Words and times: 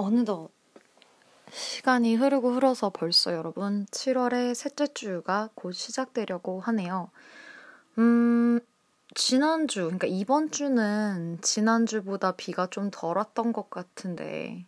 어느덧 0.00 0.50
시간이 1.50 2.14
흐르고 2.14 2.52
흘러서 2.52 2.90
벌써 2.90 3.34
여러분 3.34 3.86
7월의 3.86 4.54
셋째 4.54 4.86
주가 4.86 5.48
곧 5.54 5.72
시작되려고 5.72 6.60
하네요. 6.60 7.10
음, 7.98 8.60
지난주, 9.14 9.82
그러니까 9.82 10.06
이번 10.06 10.50
주는 10.50 11.38
지난주보다 11.42 12.32
비가 12.32 12.68
좀 12.68 12.90
덜 12.92 13.16
왔던 13.18 13.52
것 13.52 13.68
같은데 13.68 14.64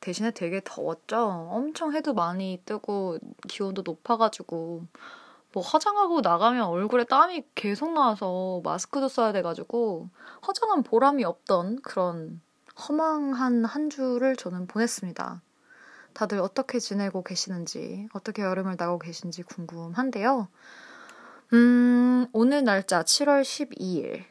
대신에 0.00 0.30
되게 0.30 0.60
더웠죠? 0.64 1.48
엄청 1.50 1.94
해도 1.94 2.14
많이 2.14 2.60
뜨고 2.64 3.18
기온도 3.48 3.82
높아가지고 3.82 4.84
뭐 5.52 5.62
화장하고 5.62 6.20
나가면 6.20 6.64
얼굴에 6.64 7.04
땀이 7.04 7.44
계속 7.54 7.92
나와서 7.92 8.60
마스크도 8.64 9.08
써야 9.08 9.32
돼가지고 9.32 10.08
화장한 10.42 10.82
보람이 10.84 11.24
없던 11.24 11.82
그런 11.82 12.40
허망한 12.78 13.64
한 13.64 13.90
주를 13.90 14.36
저는 14.36 14.66
보냈습니다. 14.66 15.42
다들 16.12 16.40
어떻게 16.40 16.78
지내고 16.78 17.22
계시는지, 17.22 18.08
어떻게 18.12 18.42
여름을 18.42 18.76
나고 18.78 18.98
계신지 18.98 19.42
궁금한데요. 19.42 20.48
음, 21.52 22.26
오늘 22.32 22.64
날짜 22.64 23.02
7월 23.02 23.42
12일. 23.42 24.24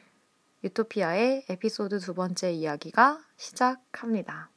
유토피아의 0.63 1.45
에피소드 1.49 1.99
두 1.99 2.13
번째 2.13 2.52
이야기가 2.52 3.20
시작합니다. 3.38 4.49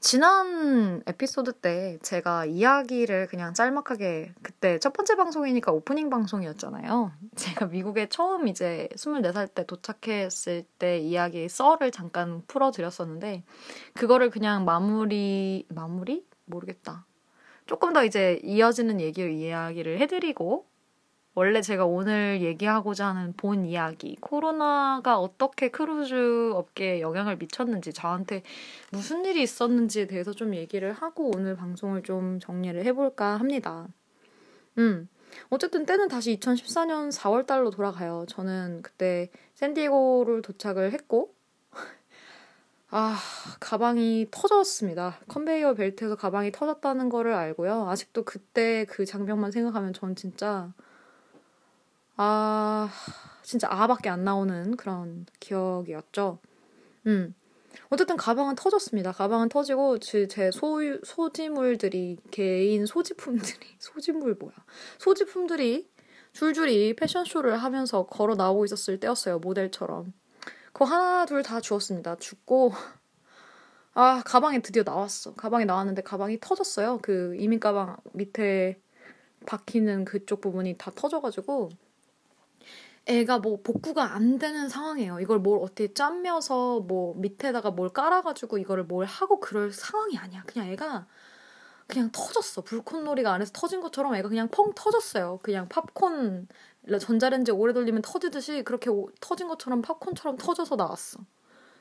지난 0.00 1.02
에피소드 1.06 1.52
때 1.52 1.98
제가 2.00 2.46
이야기를 2.46 3.26
그냥 3.26 3.52
짤막하게 3.52 4.32
그때 4.40 4.78
첫 4.78 4.94
번째 4.94 5.16
방송이니까 5.16 5.72
오프닝 5.72 6.08
방송이었잖아요. 6.08 7.12
제가 7.36 7.66
미국에 7.66 8.08
처음 8.08 8.48
이제 8.48 8.88
24살 8.96 9.54
때 9.54 9.66
도착했을 9.66 10.64
때 10.78 10.98
이야기 10.98 11.50
썰을 11.50 11.90
잠깐 11.92 12.42
풀어드렸었는데 12.46 13.44
그거를 13.92 14.30
그냥 14.30 14.64
마무리 14.64 15.66
마무리 15.68 16.24
모르겠다. 16.46 17.04
조금 17.66 17.92
더 17.92 18.02
이제 18.02 18.40
이어지는 18.42 19.02
얘기로 19.02 19.28
이야기를 19.28 20.00
해드리고 20.00 20.64
원래 21.34 21.62
제가 21.62 21.86
오늘 21.86 22.40
얘기하고자 22.42 23.06
하는 23.06 23.32
본 23.36 23.64
이야기, 23.64 24.16
코로나가 24.20 25.18
어떻게 25.18 25.70
크루즈 25.70 26.52
업계에 26.52 27.00
영향을 27.00 27.36
미쳤는지, 27.36 27.92
저한테 27.92 28.42
무슨 28.90 29.24
일이 29.24 29.42
있었는지에 29.42 30.06
대해서 30.08 30.32
좀 30.32 30.54
얘기를 30.54 30.92
하고 30.92 31.30
오늘 31.34 31.54
방송을 31.54 32.02
좀 32.02 32.40
정리를 32.40 32.84
해볼까 32.84 33.36
합니다. 33.36 33.86
음. 34.78 35.08
어쨌든 35.50 35.86
때는 35.86 36.08
다시 36.08 36.36
2014년 36.36 37.12
4월 37.12 37.46
달로 37.46 37.70
돌아가요. 37.70 38.24
저는 38.28 38.82
그때 38.82 39.30
샌디에고를 39.54 40.42
도착을 40.42 40.92
했고, 40.92 41.32
아, 42.90 43.16
가방이 43.60 44.26
터졌습니다. 44.32 45.20
컨베이어 45.28 45.74
벨트에서 45.74 46.16
가방이 46.16 46.50
터졌다는 46.50 47.08
거를 47.08 47.34
알고요. 47.34 47.88
아직도 47.88 48.24
그때 48.24 48.84
그 48.86 49.06
장면만 49.06 49.52
생각하면 49.52 49.92
전 49.92 50.16
진짜 50.16 50.72
아, 52.22 52.90
진짜 53.42 53.66
아밖에 53.70 54.10
안 54.10 54.24
나오는 54.24 54.76
그런 54.76 55.24
기억이었죠. 55.40 56.38
음. 57.06 57.34
어쨌든 57.88 58.18
가방은 58.18 58.56
터졌습니다. 58.56 59.12
가방은 59.12 59.48
터지고 59.48 59.98
제 60.00 60.28
소유 60.52 61.00
소지물들이 61.02 62.18
개인 62.30 62.84
소지품들이 62.84 63.66
소지물 63.80 64.34
뭐야? 64.38 64.52
소지품들이 64.98 65.88
줄줄이 66.34 66.94
패션쇼를 66.94 67.56
하면서 67.56 68.04
걸어 68.04 68.34
나오고 68.34 68.66
있었을 68.66 69.00
때였어요. 69.00 69.38
모델처럼. 69.38 70.12
그거 70.74 70.84
하나 70.84 71.24
둘 71.24 71.42
다 71.42 71.60
주웠습니다. 71.62 72.16
죽고 72.16 72.72
아 73.94 74.22
가방이 74.26 74.60
드디어 74.60 74.82
나왔어. 74.84 75.32
가방이 75.34 75.64
나왔는데 75.64 76.02
가방이 76.02 76.38
터졌어요. 76.38 76.98
그 77.00 77.34
이민 77.38 77.60
가방 77.60 77.96
밑에 78.12 78.78
박히는 79.46 80.04
그쪽 80.04 80.42
부분이 80.42 80.76
다 80.76 80.90
터져가지고 80.94 81.70
애가 83.10 83.40
뭐 83.40 83.60
복구가 83.62 84.14
안 84.14 84.38
되는 84.38 84.68
상황이에요. 84.68 85.18
이걸 85.18 85.40
뭘 85.40 85.58
어떻게 85.60 85.92
짬며서 85.92 86.80
뭐 86.80 87.14
밑에다가 87.16 87.72
뭘 87.72 87.88
깔아가지고 87.88 88.58
이거를 88.58 88.84
뭘 88.84 89.04
하고 89.04 89.40
그럴 89.40 89.72
상황이 89.72 90.16
아니야. 90.16 90.44
그냥 90.46 90.68
애가 90.68 91.06
그냥 91.88 92.10
터졌어. 92.12 92.62
불꽃놀이가 92.62 93.32
안에서 93.32 93.50
터진 93.52 93.80
것처럼 93.80 94.14
애가 94.14 94.28
그냥 94.28 94.48
펑 94.48 94.72
터졌어요. 94.76 95.40
그냥 95.42 95.68
팝콘 95.68 96.46
전자레인지 97.00 97.50
오래 97.50 97.72
돌리면 97.72 98.02
터지듯이 98.02 98.62
그렇게 98.62 98.90
터진 99.20 99.48
것처럼 99.48 99.82
팝콘처럼 99.82 100.36
터져서 100.38 100.76
나왔어. 100.76 101.18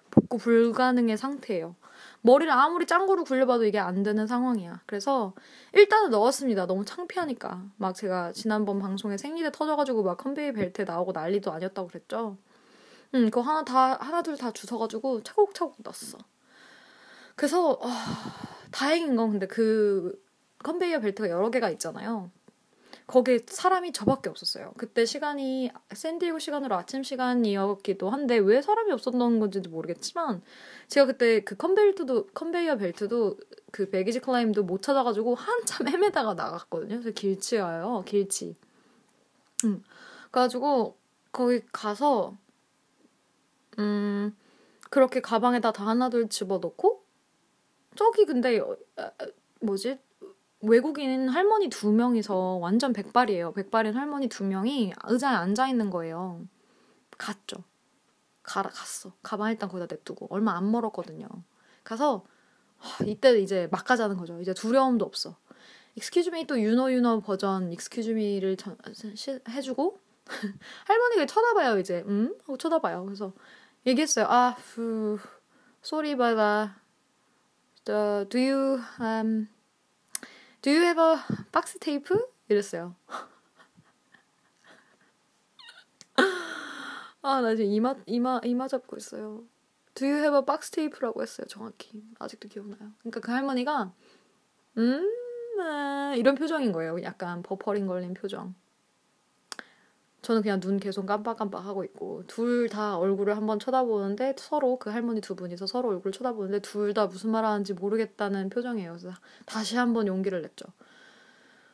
복구 0.09 0.37
불가능의 0.39 1.15
상태예요. 1.15 1.75
머리를 2.21 2.51
아무리 2.51 2.85
짱구로 2.85 3.23
굴려봐도 3.23 3.65
이게 3.65 3.79
안 3.79 4.03
되는 4.03 4.27
상황이야. 4.27 4.81
그래서 4.85 5.33
일단은 5.73 6.09
넣었습니다. 6.11 6.67
너무 6.67 6.83
창피하니까. 6.85 7.63
막 7.77 7.95
제가 7.95 8.33
지난번 8.33 8.79
방송에 8.79 9.17
생리대 9.17 9.51
터져가지고 9.51 10.03
막 10.03 10.17
컨베이 10.17 10.51
벨트에 10.53 10.85
나오고 10.85 11.13
난리도 11.13 11.51
아니었다고 11.51 11.87
그랬죠. 11.87 12.37
음, 13.15 13.25
그거 13.25 13.41
하나 13.41 13.63
다, 13.63 13.95
하나 13.99 14.21
둘 14.21 14.37
다 14.37 14.51
주워가지고 14.51 15.23
차곡차곡 15.23 15.77
넣었어. 15.83 16.17
그래서, 17.35 17.79
아, 17.81 18.35
다행인 18.71 19.15
건 19.15 19.31
근데 19.31 19.47
그 19.47 20.13
컨베이어 20.63 20.99
벨트가 20.99 21.29
여러 21.29 21.49
개가 21.49 21.69
있잖아요. 21.71 22.29
거기에 23.09 23.39
사람이 23.47 23.91
저밖에 23.91 24.29
없었어요. 24.29 24.71
그때 24.77 25.03
시간이 25.03 25.71
샌디에고 25.91 26.37
시간으로 26.37 26.75
아침 26.75 27.01
시간이었기도 27.01 28.11
한데 28.11 28.37
왜 28.37 28.61
사람이 28.61 28.91
없었던 28.91 29.39
건지도 29.39 29.71
모르겠지만 29.71 30.43
제가 30.89 31.07
그때 31.07 31.43
그 31.43 31.55
컨베이트도 31.55 32.27
컨베이어 32.35 32.77
벨트도 32.77 33.37
그 33.71 33.89
baggage 33.89 34.19
claim도 34.19 34.61
못 34.61 34.83
찾아가지고 34.83 35.33
한참 35.33 35.87
헤매다가 35.87 36.35
나갔거든요. 36.35 36.99
그래서 36.99 37.09
길치예요. 37.09 38.03
길치. 38.05 38.55
음. 39.65 39.83
그래가지고 40.29 40.95
거기 41.31 41.61
가서 41.71 42.37
음 43.79 44.37
그렇게 44.91 45.19
가방에다 45.19 45.71
다 45.71 45.87
하나둘 45.87 46.29
집어넣고 46.29 47.03
저기 47.95 48.25
근데 48.25 48.59
어, 48.59 48.77
아, 48.97 49.11
뭐지 49.61 49.97
외국인 50.61 51.29
할머니 51.29 51.69
두 51.69 51.91
명이서 51.91 52.57
완전 52.61 52.93
백발이에요. 52.93 53.53
백발인 53.53 53.95
할머니 53.95 54.27
두 54.27 54.43
명이 54.43 54.93
의자에 55.05 55.35
앉아 55.35 55.67
있는 55.67 55.89
거예요. 55.89 56.41
갔죠. 57.17 57.63
가라 58.43 58.69
갔어. 58.69 59.13
가방 59.23 59.51
일단 59.51 59.69
거기다 59.69 59.93
냅두고 59.93 60.27
얼마 60.29 60.57
안 60.57 60.69
멀었거든요. 60.71 61.27
가서 61.83 62.25
하, 62.77 63.03
이때 63.05 63.39
이제 63.39 63.67
막 63.71 63.85
가자는 63.85 64.17
거죠. 64.17 64.39
이제 64.41 64.53
두려움도 64.53 65.05
없어. 65.05 65.37
excuse 65.95 66.29
me 66.29 66.45
또 66.45 66.59
you 66.59 66.73
know 66.73 66.91
you 66.91 67.04
know 67.04 67.21
버전 67.21 67.71
excuse 67.73 68.11
me를 68.11 68.55
해주고 69.49 69.99
할머니가 70.85 71.25
쳐다봐요 71.25 71.79
이제 71.79 72.03
음 72.07 72.35
하고 72.41 72.57
쳐다봐요. 72.57 73.05
그래서 73.05 73.33
얘기했어요. 73.85 74.25
아, 74.29 74.55
후, 74.73 75.17
sorry 75.83 76.15
but 76.15 76.71
uh, 77.89 78.25
do 78.29 78.39
you 78.39 78.79
um 78.99 79.47
Do 80.61 80.71
you 80.71 80.81
have 80.81 80.99
a 80.99 81.17
box 81.53 81.79
tape? 81.79 82.15
이랬어요. 82.49 82.95
아, 87.21 87.41
나 87.41 87.55
지금 87.55 87.71
이마, 87.71 87.95
이마, 88.05 88.41
이마 88.43 88.67
잡고 88.67 88.97
있어요. 88.97 89.43
Do 89.93 90.07
you 90.07 90.17
have 90.17 90.35
a 90.37 90.45
box 90.45 90.71
tape라고 90.71 91.21
했어요, 91.21 91.47
정확히. 91.47 92.03
아직도 92.19 92.49
기억나요. 92.49 92.91
그러니까 92.99 93.19
그 93.21 93.31
할머니가, 93.31 93.93
음, 94.77 95.09
아, 95.61 96.13
이런 96.17 96.35
표정인 96.35 96.71
거예요. 96.71 97.01
약간 97.03 97.41
버퍼링 97.41 97.87
걸린 97.87 98.13
표정. 98.13 98.53
저는 100.29 100.43
그냥 100.43 100.59
눈 100.59 100.77
계속 100.79 101.07
깜빡깜빡 101.07 101.65
하고 101.65 101.83
있고 101.83 102.23
둘 102.27 102.69
다 102.69 102.99
얼굴을 102.99 103.35
한번 103.35 103.57
쳐다보는데 103.57 104.35
서로 104.37 104.77
그 104.77 104.91
할머니 104.91 105.21
두 105.21 105.35
분이서 105.35 105.65
서로 105.65 105.89
얼굴 105.89 106.11
쳐다보는데 106.11 106.59
둘 106.59 106.93
다 106.93 107.07
무슨 107.07 107.31
말 107.31 107.43
하는지 107.45 107.73
모르겠다는 107.73 108.51
표정이에요. 108.51 108.91
그래서 108.91 109.17
다시 109.47 109.75
한번 109.75 110.05
용기를 110.05 110.43
냈죠. 110.43 110.65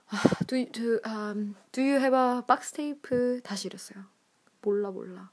아, 0.07 0.15
do, 0.47 0.57
you, 0.57 0.71
do, 0.71 0.99
um, 1.05 1.55
do 1.73 1.83
you 1.83 1.97
have 1.99 2.17
a 2.17 2.41
box 2.47 2.71
tape? 2.71 3.41
다시 3.43 3.67
이랬어요. 3.67 4.05
몰라 4.61 4.89
몰라. 4.89 5.31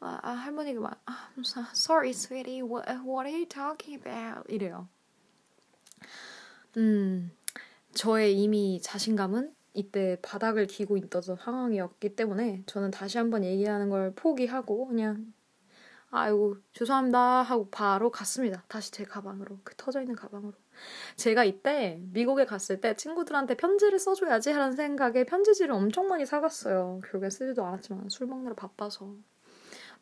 아, 0.00 0.18
아 0.22 0.30
할머니가 0.30 0.80
막 0.82 1.00
아, 1.06 1.30
sorry 1.72 2.10
sweetie 2.10 2.60
what, 2.60 2.86
what 3.06 3.26
are 3.26 3.32
you 3.32 3.46
talking 3.48 3.98
about? 3.98 4.44
이래요. 4.52 4.86
음 6.76 7.30
저의 7.94 8.38
이미 8.38 8.82
자신감은 8.82 9.54
이때 9.74 10.18
바닥을 10.22 10.66
기고 10.66 10.96
있던 10.96 11.22
상황이었기 11.22 12.16
때문에 12.16 12.62
저는 12.66 12.90
다시 12.90 13.18
한번 13.18 13.44
얘기하는 13.44 13.88
걸 13.90 14.12
포기하고 14.14 14.86
그냥 14.88 15.32
아이고 16.10 16.56
죄송합니다 16.72 17.18
하고 17.42 17.68
바로 17.70 18.10
갔습니다. 18.10 18.64
다시 18.68 18.90
제 18.90 19.04
가방으로 19.04 19.58
그 19.62 19.74
터져 19.76 20.00
있는 20.00 20.16
가방으로. 20.16 20.54
제가 21.16 21.44
이때 21.44 22.00
미국에 22.12 22.46
갔을 22.46 22.80
때 22.80 22.96
친구들한테 22.96 23.54
편지를 23.56 23.98
써줘야지 23.98 24.50
하는 24.50 24.72
생각에 24.72 25.24
편지지를 25.24 25.72
엄청 25.72 26.08
많이 26.08 26.26
사갔어요. 26.26 27.00
결국에 27.04 27.30
쓰지도 27.30 27.64
않았지만 27.64 28.08
술 28.08 28.26
먹느라 28.26 28.54
바빠서 28.56 29.14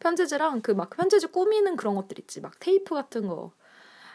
편지지랑 0.00 0.62
그 0.62 0.72
막 0.72 0.90
편지지 0.90 1.26
꾸미는 1.26 1.76
그런 1.76 1.94
것들 1.94 2.18
있지 2.20 2.40
막 2.40 2.52
테이프 2.60 2.94
같은 2.94 3.26
거 3.28 3.52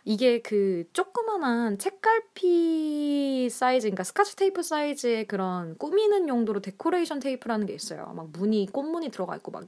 이게 0.05 0.41
그 0.41 0.83
조그만한 0.91 1.77
책갈피 1.77 3.47
사이즈, 3.50 3.88
그러니까 3.88 4.03
스카치 4.03 4.35
테이프 4.35 4.61
사이즈의 4.61 5.27
그런 5.27 5.77
꾸미는 5.77 6.27
용도로 6.27 6.61
데코레이션 6.61 7.19
테이프라는 7.19 7.65
게 7.65 7.73
있어요. 7.73 8.11
막 8.13 8.29
무늬, 8.31 8.67
꽃무늬 8.67 9.11
들어가 9.11 9.35
있고 9.38 9.51
막 9.51 9.65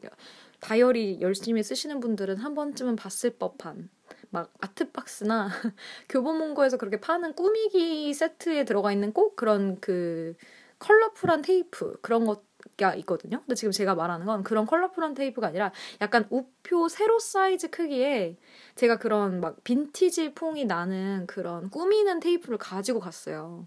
다이어리 0.60 1.20
열심히 1.22 1.64
쓰시는 1.64 2.00
분들은 2.02 2.38
한 2.38 2.54
번쯤은 2.54 2.98
봤을 2.98 3.32
법한 3.32 3.90
막 4.30 4.52
아트박스나 4.60 5.50
교보문고에서 6.10 6.78
그렇게 6.78 7.00
파는 7.00 7.34
꾸미기 7.34 8.14
세트에 8.14 8.66
들어가 8.66 8.92
있는 8.92 9.14
꼭 9.14 9.38
그런 9.38 9.80
그 9.80 10.36
컬러풀한 10.80 11.42
테이프 11.44 11.98
그런 12.02 12.26
것 12.26 12.44
가 12.78 12.94
있거든요. 12.96 13.40
근데 13.40 13.56
지금 13.56 13.72
제가 13.72 13.96
말하는 13.96 14.26
건 14.26 14.44
그런 14.44 14.66
컬러풀한 14.66 15.14
테이프가 15.14 15.48
아니라 15.48 15.72
약간 16.02 16.28
우표 16.30 16.90
세로 16.90 17.20
사이즈 17.20 17.70
크기에 17.70 18.38
제가 18.76 18.98
그런 18.98 19.40
막 19.40 19.64
빈티지 19.64 20.34
풍이 20.34 20.66
나는 20.66 21.26
그런 21.26 21.70
꾸미는 21.70 22.20
테이프를 22.20 22.58
가지고 22.58 23.00
갔어요. 23.00 23.66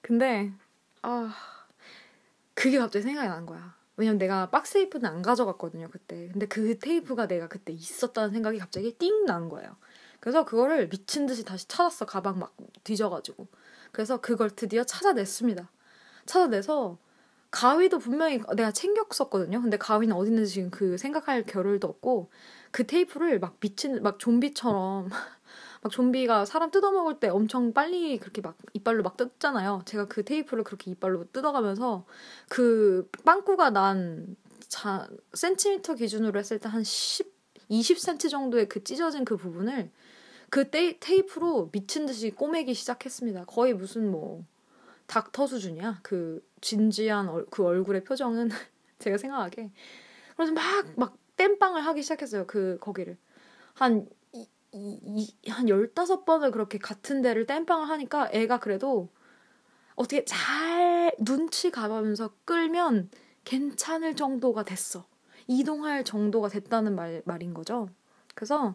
근데 0.00 0.52
아 1.02 1.34
그게 2.54 2.78
갑자기 2.78 3.02
생각이 3.02 3.28
난 3.28 3.46
거야. 3.46 3.74
왜냐면 3.96 4.18
내가 4.18 4.48
박스 4.50 4.74
테이프는 4.74 5.10
안 5.10 5.22
가져갔거든요 5.22 5.88
그때. 5.90 6.28
근데 6.30 6.46
그 6.46 6.78
테이프가 6.78 7.26
내가 7.26 7.48
그때 7.48 7.72
있었다는 7.72 8.30
생각이 8.30 8.58
갑자기 8.58 8.96
띵 8.96 9.24
나는 9.24 9.48
거예요. 9.48 9.76
그래서 10.20 10.44
그거를 10.44 10.88
미친 10.88 11.26
듯이 11.26 11.44
다시 11.44 11.66
찾았어 11.66 12.06
가방 12.06 12.38
막 12.38 12.54
뒤져가지고. 12.84 13.48
그래서 13.90 14.20
그걸 14.20 14.50
드디어 14.50 14.84
찾아냈습니다. 14.84 15.68
찾아내서 16.30 16.98
가위도 17.50 17.98
분명히 17.98 18.40
내가 18.56 18.70
챙겼었거든요. 18.70 19.60
근데 19.60 19.76
가위는 19.76 20.14
어디 20.14 20.30
있는지 20.30 20.52
지금 20.54 20.70
그 20.70 20.96
생각할 20.96 21.44
겨를도 21.44 21.88
없고 21.88 22.30
그 22.70 22.86
테이프를 22.86 23.40
막 23.40 23.58
미친 23.58 24.00
막 24.02 24.18
좀비처럼 24.20 25.08
막 25.82 25.90
좀비가 25.90 26.44
사람 26.44 26.70
뜯어먹을 26.70 27.18
때 27.18 27.28
엄청 27.28 27.72
빨리 27.72 28.18
그렇게 28.18 28.40
막 28.40 28.56
이빨로 28.74 29.02
막 29.02 29.16
뜯잖아요. 29.16 29.82
제가 29.86 30.06
그 30.06 30.24
테이프를 30.24 30.62
그렇게 30.62 30.92
이빨로 30.92 31.26
뜯어가면서 31.32 32.04
그 32.48 33.08
빵꾸가 33.24 33.70
난 33.70 34.36
자, 34.68 35.08
센티미터 35.34 35.94
기준으로 35.94 36.38
했을 36.38 36.60
때 36.60 36.68
한 36.68 36.84
10, 36.84 37.34
20cm 37.70 38.30
정도의 38.30 38.68
그 38.68 38.84
찢어진 38.84 39.24
그 39.24 39.36
부분을 39.36 39.90
그 40.50 40.70
테, 40.70 40.98
테이프로 40.98 41.70
미친 41.72 42.06
듯이 42.06 42.30
꼬매기 42.30 42.74
시작했습니다. 42.74 43.46
거의 43.46 43.74
무슨 43.74 44.10
뭐 44.10 44.44
닥터 45.10 45.46
수준이야. 45.46 46.00
그 46.02 46.46
진지한 46.60 47.28
얼, 47.28 47.46
그 47.50 47.64
얼굴의 47.64 48.04
표정은 48.04 48.50
제가 49.00 49.18
생각하게 49.18 49.72
그래서 50.36 50.52
막 50.52 50.86
막 50.96 51.16
땜빵을 51.36 51.80
하기 51.86 52.02
시작했어요. 52.02 52.46
그 52.46 52.78
거기를 52.80 53.16
한 53.74 54.06
이, 54.32 54.46
이, 54.72 55.50
한 55.50 55.68
15번을 55.68 56.52
그렇게 56.52 56.78
같은 56.78 57.22
데를 57.22 57.46
땜빵을 57.46 57.88
하니까 57.88 58.28
애가 58.32 58.60
그래도 58.60 59.08
어떻게 59.96 60.24
잘 60.24 61.12
눈치 61.18 61.70
가면서 61.70 62.34
끌면 62.44 63.10
괜찮을 63.44 64.14
정도가 64.16 64.64
됐어. 64.64 65.06
이동할 65.46 66.04
정도가 66.04 66.48
됐다는 66.48 66.94
말, 66.94 67.22
말인 67.24 67.54
거죠. 67.54 67.88
그래서 68.34 68.74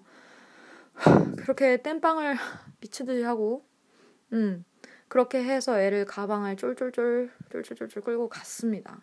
그렇게 1.38 1.82
땜빵을 1.82 2.36
미치듯이 2.82 3.24
하고, 3.24 3.66
음, 4.34 4.66
그렇게 5.16 5.42
해서 5.42 5.80
애를 5.80 6.04
가방을 6.04 6.58
쫄쫄쫄, 6.58 7.32
쫄쫄쫄쫄 7.50 8.04
끌고 8.04 8.28
갔습니다. 8.28 9.02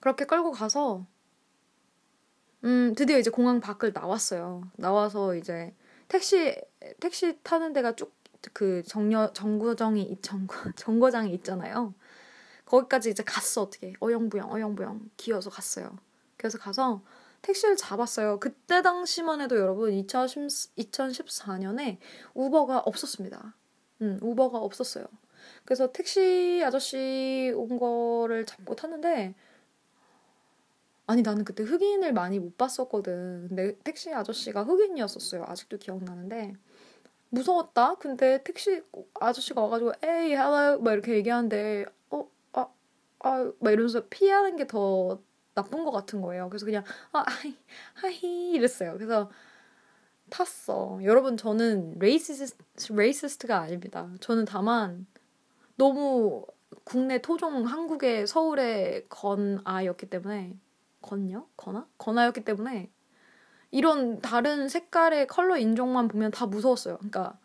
그렇게 0.00 0.24
끌고 0.24 0.50
가서 0.50 1.06
음, 2.64 2.96
드디어 2.96 3.16
이제 3.16 3.30
공항 3.30 3.60
밖을 3.60 3.92
나왔어요. 3.94 4.68
나와서 4.74 5.36
이제 5.36 5.72
택시 6.08 6.60
택시 6.98 7.38
타는 7.44 7.72
데가 7.74 7.94
쭉 7.94 8.12
그 8.52 8.82
정려 8.82 9.32
정거장이 9.32 10.18
정거 10.20 10.56
정거장이 10.76 11.32
있잖아요. 11.34 11.94
거기까지 12.66 13.10
이제 13.10 13.22
갔어 13.22 13.62
어떻게 13.62 13.94
어영부영 14.00 14.52
어영부영 14.52 15.10
기어서 15.16 15.48
갔어요. 15.48 15.96
그래서 16.36 16.58
가서 16.58 17.02
택시를 17.42 17.76
잡았어요. 17.76 18.40
그때 18.40 18.82
당시만 18.82 19.40
해도 19.40 19.56
여러분 19.56 19.92
2010, 19.92 20.74
2014년에 20.76 21.98
우버가 22.34 22.80
없었습니다. 22.80 23.54
음, 24.02 24.18
우버가 24.22 24.58
없었어요. 24.58 25.06
그래서 25.64 25.92
택시 25.92 26.62
아저씨 26.64 27.52
온 27.56 27.78
거를 27.78 28.46
잡고 28.46 28.74
탔는데 28.76 29.34
아니 31.06 31.22
나는 31.22 31.44
그때 31.44 31.62
흑인을 31.64 32.12
많이 32.12 32.38
못 32.38 32.56
봤었거든. 32.56 33.48
근데 33.48 33.76
택시 33.84 34.12
아저씨가 34.12 34.62
흑인이었었어요. 34.64 35.44
아직도 35.46 35.78
기억나는데 35.78 36.54
무서웠다. 37.30 37.96
근데 37.96 38.42
택시 38.44 38.82
아저씨가 39.20 39.62
와가지고 39.62 39.92
에이 40.04 40.32
hello 40.32 40.80
막 40.80 40.92
이렇게 40.92 41.14
얘기하는데 41.16 41.86
어아아막 42.10 43.72
이러면서 43.72 44.06
피하는 44.08 44.56
게 44.56 44.66
더 44.66 45.20
나쁜 45.54 45.84
것 45.84 45.90
같은 45.92 46.20
거예요. 46.20 46.48
그래서 46.50 46.66
그냥 46.66 46.84
아 47.12 47.24
하이 47.28 47.56
hi 47.94 48.52
이랬어요. 48.52 48.94
그래서 48.94 49.30
탔어. 50.34 50.98
여러분 51.04 51.36
저는 51.36 51.96
racist 52.00 52.92
racist가 52.92 53.60
아닙니다. 53.60 54.10
저는 54.18 54.44
다만 54.44 55.06
너무 55.76 56.44
국내 56.82 57.22
토종 57.22 57.66
한국의 57.66 58.26
서울의 58.26 59.06
건아였기 59.08 60.10
때문에 60.10 60.56
건녀? 61.00 61.46
건아? 61.56 61.86
건아였기 61.98 62.44
때문에 62.44 62.90
이런 63.70 64.18
다른 64.20 64.68
색깔의 64.68 65.28
컬러 65.28 65.56
인종만 65.56 66.08
보면 66.08 66.32
다 66.32 66.46
무서웠어요. 66.46 66.96
그러니까 66.96 67.38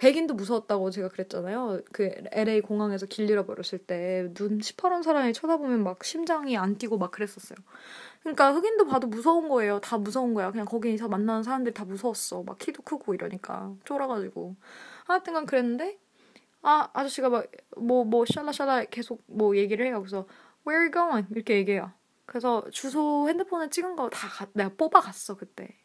백인도 0.00 0.34
무서웠다고 0.34 0.90
제가 0.90 1.08
그랬잖아요. 1.10 1.82
그 1.92 2.10
LA 2.32 2.62
공항에서 2.62 3.06
길 3.06 3.28
잃어버렸을 3.30 3.78
때 3.80 4.28
눈 4.34 4.60
시퍼런 4.60 5.02
사람이 5.02 5.34
쳐다보면 5.34 5.84
막 5.84 6.04
심장이 6.04 6.56
안 6.56 6.78
뛰고 6.78 6.98
막 6.98 7.10
그랬었어요. 7.10 7.58
그러니까 8.22 8.52
흑인도 8.54 8.86
봐도 8.86 9.06
무서운 9.08 9.48
거예요. 9.50 9.80
다 9.80 9.98
무서운 9.98 10.34
거야. 10.34 10.50
그냥 10.52 10.66
거기서 10.66 11.08
만나는 11.08 11.42
사람들이 11.42 11.74
다 11.74 11.84
무서웠어. 11.84 12.42
막 12.44 12.58
키도 12.58 12.82
크고 12.82 13.14
이러니까 13.14 13.74
쫄아가지고 13.84 14.56
하여튼간 15.06 15.46
그랬는데 15.46 15.98
아 16.62 16.90
아저씨가 16.94 17.30
막 17.30 17.46
뭐뭐 17.78 18.04
뭐 18.06 18.24
샬라샬라 18.26 18.86
계속 18.86 19.22
뭐 19.26 19.56
얘기를 19.56 19.86
해요. 19.86 20.00
그래서 20.00 20.26
Where 20.66 20.84
are 20.84 20.90
you 20.90 20.92
going? 20.92 21.26
이렇게 21.32 21.56
얘기해요. 21.56 21.92
그래서 22.26 22.64
주소 22.72 23.28
핸드폰에 23.28 23.70
찍은 23.70 23.96
거 23.96 24.10
다 24.10 24.28
내가 24.54 24.70
뽑아갔어 24.76 25.36
그때. 25.36 25.79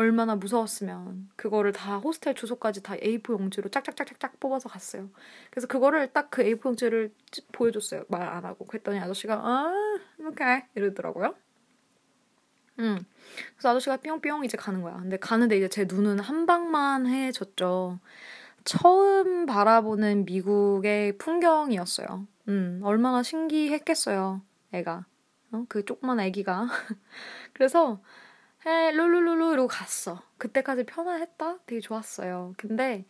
어? 0.00 0.02
얼마나 0.02 0.36
무서웠으면 0.36 1.28
그거를 1.36 1.72
다 1.72 1.98
호스텔 1.98 2.34
주소까지 2.34 2.82
다 2.82 2.94
A4 2.96 3.32
용지로 3.32 3.68
짝짝짝짝짝 3.70 4.40
뽑아서 4.40 4.68
갔어요. 4.68 5.10
그래서 5.50 5.66
그거를 5.68 6.12
딱 6.12 6.30
그 6.30 6.42
A4 6.42 6.64
용지를 6.66 7.12
보여줬어요. 7.52 8.04
말 8.08 8.22
안 8.22 8.44
하고. 8.44 8.64
그랬더니 8.66 8.98
아저씨가 9.00 9.34
아 9.34 9.72
오케이 10.20 10.62
이러더라고요. 10.74 11.34
음. 12.78 13.04
그래서 13.54 13.70
아저씨가 13.70 13.98
뿅뿅 13.98 14.44
이제 14.44 14.56
가는 14.56 14.80
거야. 14.82 14.96
근데 14.96 15.18
가는데 15.18 15.56
이제 15.58 15.68
제 15.68 15.84
눈은 15.84 16.18
한 16.20 16.46
방만 16.46 17.06
해졌죠. 17.06 17.98
처음 18.64 19.46
바라보는 19.46 20.24
미국의 20.26 21.18
풍경이었어요. 21.18 22.26
음, 22.48 22.80
얼마나 22.84 23.22
신기했겠어요, 23.22 24.42
애가. 24.72 25.06
어? 25.52 25.64
그 25.68 25.84
조그만 25.84 26.20
아기가. 26.20 26.66
그래서 27.54 28.02
해 28.66 28.90
룰루루루 28.92 29.52
이러고 29.54 29.68
갔어. 29.68 30.22
그때까지 30.38 30.84
편안했다? 30.84 31.60
되게 31.66 31.80
좋았어요. 31.80 32.54
근데 32.58 33.06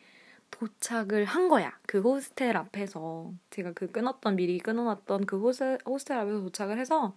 도착을 0.50 1.24
한 1.24 1.48
거야. 1.48 1.78
그 1.86 2.00
호스텔 2.00 2.56
앞에서 2.56 3.32
제가 3.50 3.72
그 3.72 3.90
끊었던 3.90 4.36
미리 4.36 4.58
끊어놨던 4.58 5.26
그 5.26 5.40
호스, 5.40 5.78
호스텔 5.86 6.18
앞에서 6.18 6.40
도착을 6.42 6.78
해서 6.78 7.16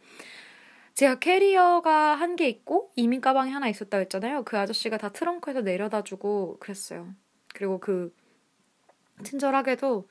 제가 0.96 1.20
캐리어가 1.20 2.16
한 2.16 2.36
개 2.36 2.48
있고 2.50 2.92
이민 2.96 3.22
가방이 3.22 3.52
하나 3.52 3.68
있었다고 3.68 4.02
했잖아요. 4.02 4.44
그 4.44 4.58
아저씨가 4.58 4.98
다 4.98 5.10
트렁크에서 5.10 5.62
내려다주고 5.62 6.58
그랬어요. 6.60 7.14
그리고 7.54 7.80
그 7.80 8.14
친절하게도 9.24 10.08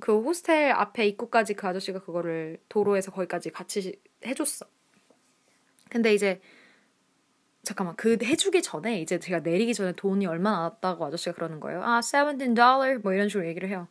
그 0.00 0.20
호스텔 0.22 0.72
앞에 0.72 1.06
입구까지 1.06 1.54
그 1.54 1.66
아저씨가 1.66 2.00
그거를 2.00 2.58
도로에서 2.68 3.12
거기까지 3.12 3.50
같이 3.50 3.98
해줬어. 4.24 4.66
근데 5.90 6.12
이제 6.14 6.40
잠깐만 7.66 7.96
그 7.96 8.16
해주기 8.22 8.62
전에 8.62 9.00
이제 9.00 9.18
제가 9.18 9.40
내리기 9.40 9.74
전에 9.74 9.90
돈이 9.90 10.24
얼마 10.26 10.52
나왔다고 10.52 11.04
아저씨가 11.04 11.34
그러는 11.34 11.58
거예요. 11.58 11.82
아, 11.82 11.98
17달러 11.98 13.02
뭐 13.02 13.12
이런 13.12 13.28
식으로 13.28 13.44
얘기를 13.48 13.68
해요. 13.68 13.88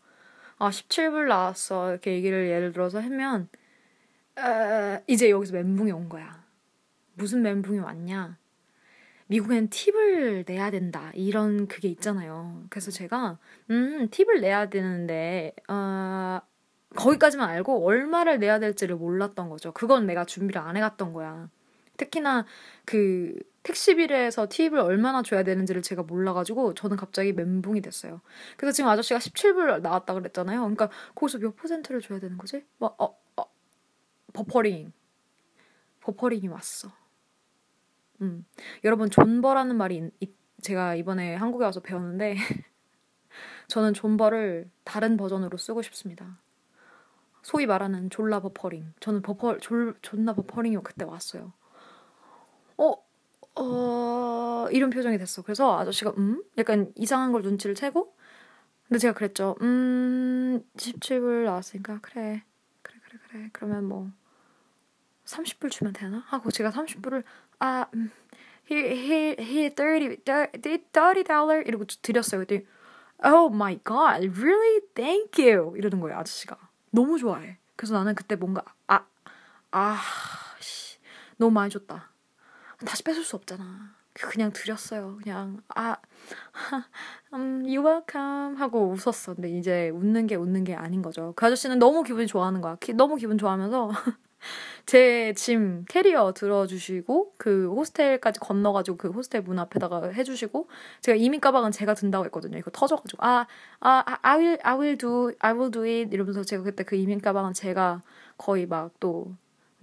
아, 0.58 0.70
17불 0.70 1.28
나왔어. 1.28 1.92
이렇게 1.92 2.14
얘기를 2.14 2.48
예를 2.48 2.72
들어서 2.72 3.02
하면 3.02 3.50
어, 4.38 5.02
이제 5.08 5.30
여기서 5.30 5.52
멘붕이 5.52 5.92
온 5.92 6.08
거야. 6.08 6.42
무슨 7.16 7.42
멘붕이 7.42 7.80
왔냐? 7.80 8.38
미국엔 9.28 9.70
팁을 9.70 10.46
내야 10.48 10.72
된다. 10.72 11.12
이런 11.14 11.68
그게 11.68 11.90
있잖아요. 11.90 12.64
그래서 12.70 12.92
제가 12.92 13.40
음, 13.72 14.08
팁을 14.10 14.40
내야 14.40 14.70
되는데 14.70 15.54
어, 15.68 16.40
거기까지만 16.96 17.50
알고 17.50 17.86
얼마를 17.86 18.40
내야 18.40 18.60
될지를 18.60 18.96
몰랐던 18.96 19.50
거죠. 19.50 19.74
그건 19.74 20.06
내가 20.06 20.24
준비를 20.24 20.62
안 20.62 20.78
해갔던 20.78 21.12
거야. 21.12 21.50
특히나 21.98 22.46
그 22.86 23.38
택시비에서 23.66 24.48
팁을 24.48 24.80
얼마나 24.80 25.24
줘야 25.24 25.44
되는지를 25.44 25.82
제가 25.82 26.04
몰라가지고 26.04 26.76
저는 26.76 26.98
갑자기 26.98 27.34
멘붕이 27.34 27.82
됐어요. 27.82 28.22
그래서 28.58 28.76
지금 28.76 28.90
아저씨가 28.90 29.20
17불 29.20 29.82
나왔다 29.82 30.14
그랬잖아요. 30.14 30.60
그러니까 30.60 30.90
거기서 31.16 31.40
몇 31.40 31.56
퍼센트를 31.56 32.00
줘야 32.00 32.20
되는 32.20 32.38
거지? 32.38 32.64
막, 32.78 32.96
어, 33.02 33.18
어, 33.38 33.46
버퍼링. 34.34 34.94
버퍼링이 36.02 36.48
왔어. 36.48 36.92
음. 38.22 38.46
여러분, 38.84 39.10
존버라는 39.10 39.76
말이 39.76 40.12
이, 40.20 40.32
제가 40.62 40.94
이번에 40.94 41.36
한국에 41.36 41.66
와서 41.66 41.80
배웠는데, 41.80 42.36
저는 43.68 43.96
존버를 43.96 44.70
다른 44.84 45.18
버전으로 45.18 45.58
쓰고 45.58 45.82
싶습니다. 45.82 46.40
소위 47.42 47.66
말하는 47.66 48.12
졸라 48.12 48.42
버퍼링. 48.42 48.94
저는 49.00 49.24
버퍼, 49.24 49.58
졸, 49.58 49.98
존나 50.04 50.34
버퍼링이 50.34 50.78
그때 50.84 51.04
왔어요. 51.04 51.52
어, 53.56 54.66
어, 54.66 54.70
이런 54.72 54.90
표정이 54.90 55.18
됐어. 55.18 55.42
그래서 55.42 55.78
아저씨가, 55.80 56.14
음? 56.18 56.44
약간 56.58 56.92
이상한 56.96 57.32
걸 57.32 57.42
눈치를 57.42 57.76
채고, 57.76 58.16
근데 58.88 59.00
제가 59.00 59.14
그랬죠. 59.14 59.56
음, 59.62 60.62
17불 60.78 61.46
나왔으니까, 61.46 62.00
그래. 62.02 62.44
그래, 62.82 63.00
그래, 63.04 63.20
그래. 63.28 63.50
그러면 63.54 63.86
뭐, 63.86 64.12
30불 65.26 65.72
주면 65.72 65.94
되나? 65.94 66.24
하고 66.28 66.52
제가 66.52 66.72
30불을, 66.72 67.24
아, 67.60 67.88
음, 67.94 68.12
here, 68.70 68.92
here, 68.92 69.36
here, 69.40 69.74
30, 69.76 70.24
30 70.94 71.24
달러? 71.24 71.62
이러고 71.62 71.86
드렸어요. 72.02 72.46
그랬더니, 72.46 72.66
oh 73.24 73.54
my 73.54 73.80
god, 73.84 74.28
really? 74.40 74.82
Thank 74.94 75.44
you. 75.44 75.76
이러는 75.78 76.00
거예요, 76.00 76.18
아저씨가. 76.20 76.58
너무 76.92 77.18
좋아해. 77.18 77.58
그래서 77.76 77.94
나는 77.96 78.16
그때 78.16 78.36
뭔가, 78.36 78.64
아, 78.88 79.06
아, 79.72 80.02
씨, 80.60 80.98
너무 81.38 81.52
많이 81.52 81.70
줬다. 81.70 82.15
다시 82.86 83.04
뺏을 83.04 83.24
수 83.24 83.36
없잖아. 83.36 83.96
그냥 84.14 84.52
드렸어요. 84.54 85.18
그냥 85.22 85.62
아, 85.76 85.98
음, 87.34 87.64
you 87.66 87.86
welcome 87.86 88.58
하고 88.58 88.90
웃었어. 88.92 89.36
근데 89.36 89.50
이제 89.50 89.90
웃는 89.90 90.28
게 90.28 90.36
웃는 90.36 90.64
게 90.64 90.74
아닌 90.76 91.02
거죠. 91.02 91.34
그 91.36 91.46
아저씨는 91.46 91.80
너무 91.80 92.04
기분이 92.04 92.28
좋아하는 92.28 92.62
거야. 92.62 92.78
기, 92.80 92.94
너무 92.94 93.16
기분 93.18 93.38
좋아하면서 93.38 93.90
제 94.86 95.34
짐 95.36 95.86
캐리어 95.90 96.34
들어주시고 96.34 97.34
그 97.38 97.70
호스텔까지 97.76 98.40
건너가지고 98.40 98.98
그 98.98 99.10
호스텔 99.10 99.42
문 99.42 99.60
앞에다가 99.60 100.10
해주시고 100.10 100.68
제가 101.02 101.16
이민 101.18 101.42
가방은 101.42 101.72
제가 101.72 101.94
든다고 101.96 102.26
했거든요. 102.26 102.58
이거 102.58 102.72
터져가지고 102.72 103.26
아, 103.26 103.48
아, 103.80 104.04
아 104.06 104.20
I 104.22 104.38
will, 104.40 104.60
I 104.64 104.76
will 104.76 104.98
do, 104.98 105.32
I 105.40 105.54
will 105.54 105.72
do 105.72 105.84
it 105.84 106.10
이러면서 106.14 106.44
제가 106.44 106.64
그때 106.64 106.84
그 106.84 106.96
이민 106.96 107.20
가방은 107.22 107.54
제가 107.54 108.02
거의 108.38 108.66
막 108.68 108.92
또 109.00 109.34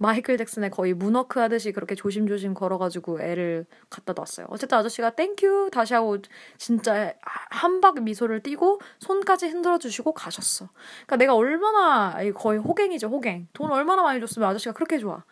마이클 0.03 0.37
잭슨의 0.37 0.69
거의 0.69 0.93
문워크 0.93 1.39
하듯이 1.39 1.71
그렇게 1.71 1.95
조심조심 1.95 2.55
걸어가지고 2.55 3.21
애를 3.21 3.65
갖다 3.89 4.11
놨어요. 4.11 4.47
어쨌든 4.49 4.77
아저씨가 4.77 5.11
thank 5.11 5.47
you 5.47 5.69
다시 5.71 5.93
하고 5.93 6.17
진짜 6.57 7.13
한박 7.21 8.03
미소를 8.03 8.41
띠고 8.43 8.81
손까지 8.99 9.47
흔들어 9.47 9.77
주시고 9.77 10.11
가셨어. 10.11 10.67
그러니까 11.05 11.15
내가 11.15 11.35
얼마나 11.35 12.17
거의 12.33 12.59
호갱이죠 12.59 13.07
호갱. 13.07 13.47
돈 13.53 13.71
얼마나 13.71 14.03
많이 14.03 14.19
줬으면 14.19 14.49
아저씨가 14.49 14.73
그렇게 14.73 14.97
좋아. 14.97 15.23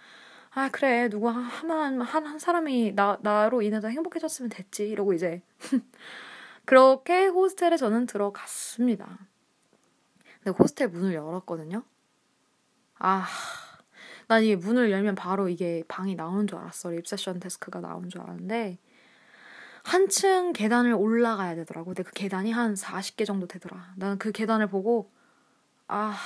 아 0.51 0.69
그래 0.69 1.09
누구 1.09 1.27
한한 1.27 1.99
한, 1.99 2.25
한 2.25 2.39
사람이 2.39 2.93
나 2.95 3.17
나로 3.21 3.61
인해서 3.61 3.89
행복해졌으면 3.89 4.47
됐지 4.47 4.87
이러고 4.87 5.11
이제 5.11 5.41
그렇게 6.63 7.25
호스텔에 7.27 7.75
저는 7.75 8.05
들어갔습니다. 8.05 9.19
근데 10.41 10.57
호스텔 10.57 10.87
문을 10.87 11.13
열었거든요. 11.13 11.83
아 12.99 13.27
난 14.31 14.43
이게 14.45 14.55
문을 14.55 14.91
열면 14.91 15.15
바로 15.15 15.49
이게 15.49 15.83
방이 15.89 16.15
나오는 16.15 16.47
줄 16.47 16.57
알았어. 16.57 16.91
립세션 16.91 17.41
데스크가 17.41 17.81
나오는 17.81 18.07
줄 18.07 18.21
알았는데 18.21 18.77
한층 19.83 20.53
계단을 20.53 20.93
올라가야 20.93 21.55
되더라고. 21.55 21.87
근데 21.87 22.03
그 22.03 22.13
계단이 22.13 22.53
한 22.53 22.75
40개 22.75 23.25
정도 23.25 23.45
되더라. 23.45 23.93
나는 23.97 24.17
그 24.17 24.31
계단을 24.31 24.67
보고 24.67 25.11
아 25.89 26.17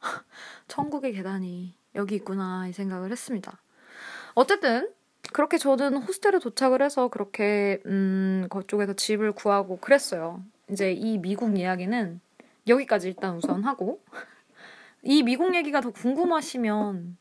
천국의 0.66 1.12
계단이 1.12 1.76
여기 1.94 2.16
있구나 2.16 2.66
이 2.66 2.72
생각을 2.72 3.12
했습니다. 3.12 3.62
어쨌든 4.34 4.92
그렇게 5.32 5.56
저는 5.56 5.98
호스텔에 5.98 6.40
도착을 6.40 6.82
해서 6.82 7.06
그렇게 7.06 7.80
음 7.86 8.48
그쪽에서 8.50 8.94
집을 8.94 9.30
구하고 9.30 9.76
그랬어요. 9.76 10.42
이제 10.68 10.90
이 10.90 11.18
미국 11.18 11.56
이야기는 11.56 12.20
여기까지 12.66 13.06
일단 13.06 13.36
우선 13.36 13.62
하고 13.62 14.02
이 15.02 15.22
미국 15.22 15.54
얘기가 15.54 15.80
더 15.80 15.90
궁금하시면 15.90 17.16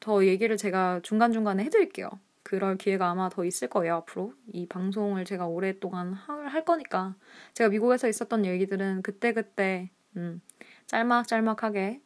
더 0.00 0.24
얘기를 0.26 0.56
제가 0.56 1.00
중간중간에 1.02 1.64
해드릴게요. 1.64 2.10
그럴 2.42 2.76
기회가 2.76 3.10
아마 3.10 3.28
더 3.28 3.44
있을 3.44 3.68
거예요, 3.68 3.96
앞으로. 3.96 4.32
이 4.52 4.66
방송을 4.66 5.24
제가 5.24 5.46
오랫동안 5.46 6.12
할 6.12 6.64
거니까. 6.64 7.16
제가 7.54 7.70
미국에서 7.70 8.08
있었던 8.08 8.44
얘기들은 8.44 9.02
그때그때, 9.02 9.90
음, 10.16 10.40
짤막짤막하게 10.86 12.00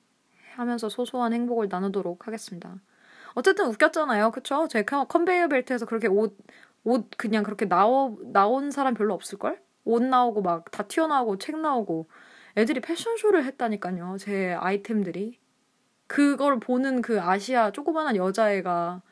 하면서 0.54 0.88
소소한 0.88 1.32
행복을 1.34 1.68
나누도록 1.68 2.26
하겠습니다. 2.26 2.76
어쨌든 3.34 3.66
웃겼잖아요. 3.66 4.30
그쵸? 4.30 4.66
제 4.68 4.82
컨베이어 4.82 5.48
벨트에서 5.48 5.84
그렇게 5.86 6.08
옷, 6.08 6.36
옷 6.84 7.10
그냥 7.18 7.42
그렇게 7.44 7.66
나오, 7.68 8.16
나온 8.32 8.70
사람 8.70 8.94
별로 8.94 9.14
없을걸? 9.14 9.60
옷 9.84 10.02
나오고 10.02 10.42
막 10.42 10.70
다 10.70 10.84
튀어나오고 10.84 11.38
책 11.38 11.58
나오고 11.58 12.08
애들이 12.56 12.80
패션쇼를 12.80 13.44
했다니까요. 13.44 14.16
제 14.18 14.52
아이템들이. 14.52 15.38
그걸 16.06 16.58
보는 16.58 17.02
그 17.02 17.20
아시아 17.20 17.70
조그만한 17.70 18.16
여자애가 18.16 19.02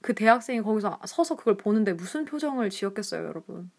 그 0.00 0.14
대학생이 0.14 0.62
거기서 0.62 1.00
서서 1.06 1.36
그걸 1.36 1.56
보는데 1.56 1.92
무슨 1.92 2.24
표정을 2.24 2.70
지었겠어요, 2.70 3.26
여러분. 3.26 3.70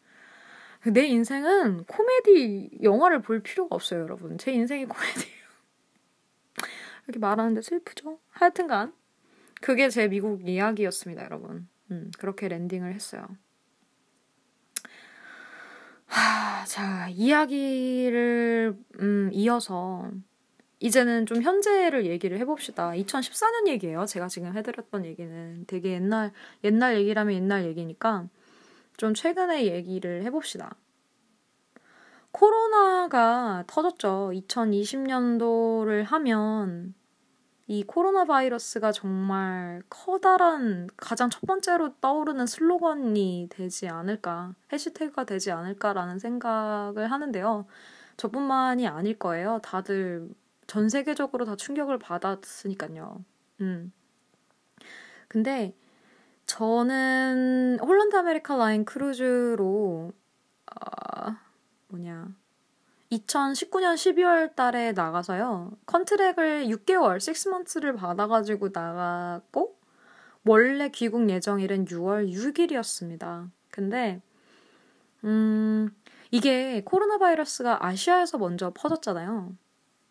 내 0.86 1.06
인생은 1.08 1.84
코미디 1.86 2.80
영화를 2.84 3.22
볼 3.22 3.42
필요가 3.42 3.76
없어요, 3.76 4.02
여러분. 4.02 4.38
제 4.38 4.52
인생이 4.54 4.86
코미디예요. 4.86 5.40
이렇게 7.08 7.20
말하는데 7.20 7.62
슬프죠? 7.62 8.20
하여튼간 8.30 8.94
그게 9.62 9.90
제 9.90 10.08
미국 10.08 10.48
이야기였습니다, 10.48 11.24
여러분. 11.26 11.68
음, 11.92 12.12
그렇게 12.18 12.48
랜딩을 12.48 12.94
했어요. 12.94 13.28
하, 16.10 16.66
자, 16.66 17.08
이야기를, 17.10 18.76
음, 19.00 19.30
이어서, 19.32 20.10
이제는 20.80 21.26
좀 21.26 21.42
현재를 21.42 22.06
얘기를 22.06 22.38
해봅시다. 22.40 22.92
2014년 22.92 23.68
얘기예요. 23.68 24.06
제가 24.06 24.28
지금 24.28 24.56
해드렸던 24.56 25.06
얘기는 25.06 25.66
되게 25.68 25.94
옛날, 25.94 26.32
옛날 26.64 26.98
얘기라면 26.98 27.36
옛날 27.36 27.66
얘기니까 27.66 28.28
좀 28.98 29.14
최근의 29.14 29.68
얘기를 29.68 30.24
해봅시다. 30.24 30.76
코로나가 32.32 33.64
터졌죠. 33.68 34.32
2020년도를 34.34 36.04
하면 36.06 36.94
이 37.70 37.84
코로나 37.84 38.26
바이러스가 38.26 38.92
정말 38.92 39.84
커다란 39.92 40.90
가장 40.98 41.30
첫 41.30 41.42
번째로 41.42 41.94
떠오르는 42.02 42.48
슬로건이 42.48 43.50
되지 43.52 43.88
않을까, 43.88 44.56
해시태그가 44.74 45.26
되지 45.26 45.52
않을까라는 45.52 46.18
생각을 46.18 47.12
하는데요. 47.12 47.68
저뿐만이 48.18 48.88
아닐 48.88 49.20
거예요. 49.20 49.60
다들 49.62 50.30
전 50.66 50.90
세계적으로 50.90 51.46
다 51.46 51.56
충격을 51.56 52.00
받았으니까요. 52.00 53.24
음. 53.62 53.94
근데 55.28 55.76
저는 56.48 57.78
홀란드 57.84 58.16
아메리카 58.16 58.58
라인 58.58 58.84
크루즈로 58.84 60.12
어, 60.66 61.36
뭐냐 61.90 62.30
2019년 63.12 63.96
12월 63.96 64.56
달에 64.56 64.92
나가서요. 64.92 65.72
contract을 65.86 66.68
6개월, 66.68 67.18
6months를 67.18 67.98
받아가지고 67.98 68.70
나갔고, 68.72 69.78
원래 70.46 70.90
귀국 70.90 71.30
예정일은 71.30 71.86
6월 71.86 72.32
6일이었습니다. 72.32 73.50
근데, 73.72 74.22
음, 75.24 75.90
이게 76.32 76.84
코로나 76.86 77.18
바이러스가 77.18 77.84
아시아에서 77.86 78.38
먼저 78.38 78.72
퍼졌잖아요. 78.76 79.56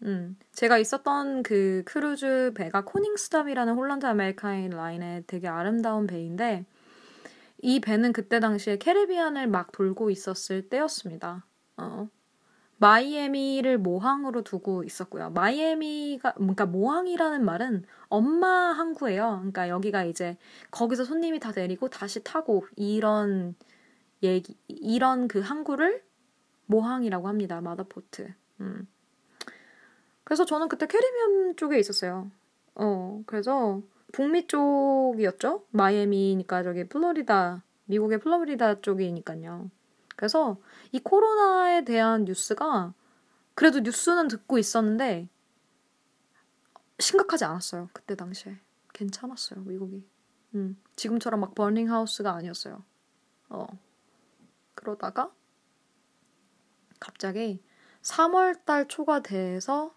음, 0.02 0.36
제가 0.52 0.78
있었던 0.78 1.42
그 1.42 1.82
크루즈 1.86 2.52
배가 2.54 2.84
코닝스담이라는 2.84 3.74
홀란드 3.74 4.06
아메리카인 4.06 4.70
라인의 4.70 5.24
되게 5.28 5.46
아름다운 5.46 6.08
배인데, 6.08 6.66
이 7.60 7.80
배는 7.80 8.12
그때 8.12 8.40
당시에 8.40 8.78
캐리비안을 8.78 9.46
막 9.48 9.72
돌고 9.72 10.10
있었을 10.10 10.68
때였습니다. 10.68 11.44
어, 11.76 12.08
마이애미를 12.78 13.78
모항으로 13.78 14.42
두고 14.42 14.84
있었고요. 14.84 15.30
마이애미가 15.30 16.34
그러니까 16.34 16.66
모항이라는 16.66 17.44
말은 17.44 17.84
엄마 18.08 18.48
항구예요. 18.48 19.36
그러니까 19.38 19.68
여기가 19.68 20.04
이제 20.04 20.36
거기서 20.70 21.04
손님이 21.04 21.40
다 21.40 21.52
내리고 21.54 21.88
다시 21.88 22.22
타고 22.22 22.66
이런 22.76 23.54
얘기 24.22 24.56
이런 24.68 25.28
그 25.28 25.40
항구를 25.40 26.02
모항이라고 26.66 27.28
합니다. 27.28 27.60
mother 27.60 28.00
port. 28.00 28.32
음. 28.60 28.86
그래서 30.24 30.44
저는 30.44 30.68
그때 30.68 30.86
캐리비안 30.86 31.56
쪽에 31.56 31.78
있었어요. 31.78 32.30
어, 32.74 33.22
그래서 33.26 33.82
북미 34.12 34.46
쪽이었죠. 34.46 35.64
마이애미니까 35.70 36.62
저기 36.62 36.84
플로리다, 36.84 37.64
미국의 37.86 38.20
플로리다 38.20 38.80
쪽이니까요. 38.82 39.70
그래서 40.18 40.60
이 40.90 40.98
코로나에 40.98 41.84
대한 41.84 42.24
뉴스가 42.24 42.92
그래도 43.54 43.78
뉴스는 43.78 44.26
듣고 44.26 44.58
있었는데 44.58 45.28
심각하지 46.98 47.44
않았어요. 47.44 47.88
그때 47.92 48.16
당시에. 48.16 48.58
괜찮았어요, 48.94 49.60
미국이. 49.60 50.04
음, 50.56 50.76
지금처럼 50.96 51.38
막 51.38 51.54
버닝 51.54 51.92
하우스가 51.92 52.32
아니었어요. 52.32 52.82
어. 53.50 53.68
그러다가 54.74 55.32
갑자기 56.98 57.62
3월 58.02 58.64
달 58.64 58.88
초가 58.88 59.22
돼서 59.22 59.94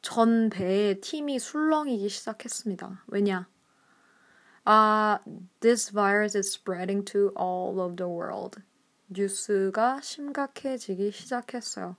전 0.00 0.48
배의 0.48 1.02
팀이 1.02 1.38
술렁이기 1.38 2.08
시작했습니다. 2.08 3.04
왜냐? 3.08 3.46
아, 4.64 5.20
uh, 5.26 5.48
this 5.60 5.92
virus 5.92 6.38
is 6.38 6.48
spreading 6.48 7.04
to 7.04 7.34
all 7.38 7.78
of 7.80 7.96
the 7.96 8.10
world. 8.10 8.62
뉴스가 9.08 10.00
심각해지기 10.00 11.10
시작했어요. 11.10 11.96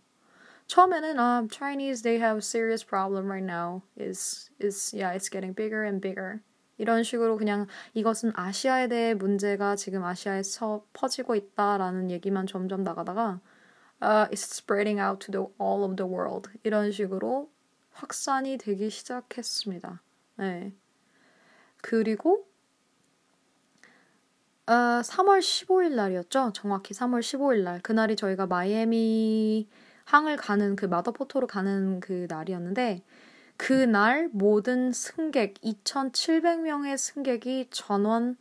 처음에는 0.67 1.19
아, 1.19 1.47
Chinese 1.49 2.03
they 2.03 2.21
have 2.21 2.37
a 2.37 2.41
serious 2.41 2.85
problem 2.85 3.25
right 3.25 3.45
now. 3.45 3.81
is 3.97 4.51
is 4.61 4.95
yeah, 4.95 5.15
it's 5.15 5.29
getting 5.29 5.55
bigger 5.55 5.83
and 5.83 5.99
bigger. 6.01 6.41
이런 6.77 7.03
식으로 7.03 7.37
그냥 7.37 7.67
이것은 7.93 8.31
아시아에 8.35 8.87
대해 8.87 9.13
문제가 9.13 9.75
지금 9.75 10.03
아시아에서 10.03 10.85
퍼지고 10.93 11.35
있다라는 11.35 12.09
얘기만 12.09 12.47
점점 12.47 12.83
나가다가 12.83 13.41
uh, 14.01 14.27
it's 14.31 14.45
spreading 14.53 14.99
out 14.99 15.19
to 15.19 15.31
the, 15.31 15.45
all 15.59 15.83
of 15.83 15.97
the 15.97 16.09
world 16.09 16.49
이런 16.63 16.91
식으로 16.91 17.51
확산이 17.91 18.57
되기 18.57 18.89
시작했습니다. 18.89 20.01
네. 20.37 20.73
그리고 21.81 22.49
어, 24.69 25.01
3월 25.01 25.39
15일 25.39 25.93
날이었죠. 25.95 26.51
정확히 26.53 26.93
3월 26.93 27.21
15일 27.21 27.63
날. 27.63 27.81
그날이 27.81 28.15
저희가 28.15 28.45
마이애미 28.45 29.67
항을 30.05 30.38
가는 30.38 30.75
그 30.75 30.85
mother 30.86 31.16
port로 31.16 31.48
가는 31.47 31.99
그 31.99 32.27
날이었는데 32.29 33.03
그날 33.57 34.29
모든 34.31 34.91
승객 34.91 35.55
2,700명의 35.55 36.97
승객이 36.97 37.69
전원 37.71 38.38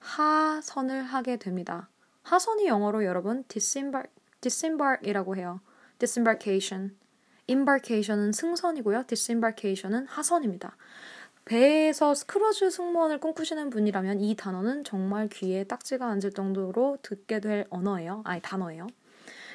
하선을 0.00 1.02
하게 1.02 1.38
됩니다. 1.38 1.88
하선이 2.24 2.66
영어로 2.66 3.06
여러분 3.06 3.44
disembark, 3.48 4.12
disembark이라고 4.42 5.36
해요. 5.36 5.60
disembarkation. 5.98 6.94
embarkation은 7.46 8.32
승선이고요. 8.32 9.04
disembarkation은 9.06 10.08
하선입니다. 10.08 10.76
배에서 11.44 12.14
크루즈 12.26 12.70
승무원을 12.70 13.18
꿈꾸시는 13.18 13.70
분이라면 13.70 14.20
이 14.20 14.36
단어는 14.36 14.84
정말 14.84 15.28
귀에 15.28 15.64
딱지가 15.64 16.06
앉을 16.06 16.32
정도로 16.32 16.98
듣게 17.02 17.40
될 17.40 17.66
언어예요. 17.70 18.22
아니 18.24 18.40
단어예요. 18.40 18.86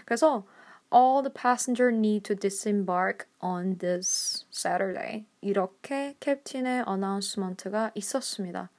그래서 0.06 0.46
all 0.94 1.24
the 1.24 1.34
passengers 1.34 1.96
need 1.96 2.24
to 2.24 2.36
disembark 2.36 3.27
on 3.39 3.77
this 3.77 4.46
Saturday. 4.51 5.25
이렇게 5.42 6.15
캡틴의 6.20 6.84
announcement가 6.86 7.92
있었습니다. 7.96 8.70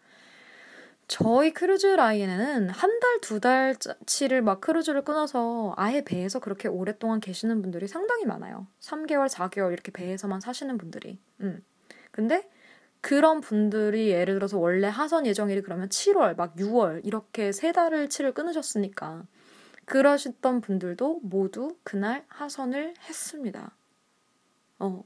저희 1.08 1.52
크루즈 1.52 1.86
라인에는 1.86 2.68
한 2.68 3.00
달, 3.00 3.20
두 3.20 3.38
달치를 3.38 4.42
막 4.42 4.60
크루즈를 4.60 5.04
끊어서 5.04 5.72
아예 5.76 6.02
배에서 6.02 6.40
그렇게 6.40 6.66
오랫동안 6.68 7.20
계시는 7.20 7.62
분들이 7.62 7.86
상당히 7.86 8.24
많아요. 8.24 8.66
3개월, 8.80 9.28
4개월 9.28 9.72
이렇게 9.72 9.92
배에서만 9.92 10.40
사시는 10.40 10.78
분들이. 10.78 11.20
음. 11.42 11.64
근데 12.10 12.48
그런 13.06 13.40
분들이 13.40 14.08
예를 14.08 14.34
들어서 14.34 14.58
원래 14.58 14.88
하선 14.88 15.26
예정일이 15.26 15.62
그러면 15.62 15.88
7월, 15.88 16.36
막 16.36 16.56
6월 16.56 17.06
이렇게 17.06 17.52
세 17.52 17.70
달을 17.70 18.08
치를 18.08 18.34
끊으셨으니까 18.34 19.22
그러셨던 19.84 20.60
분들도 20.60 21.20
모두 21.22 21.76
그날 21.84 22.24
하선을 22.26 22.94
했습니다. 23.08 23.76
어, 24.80 25.04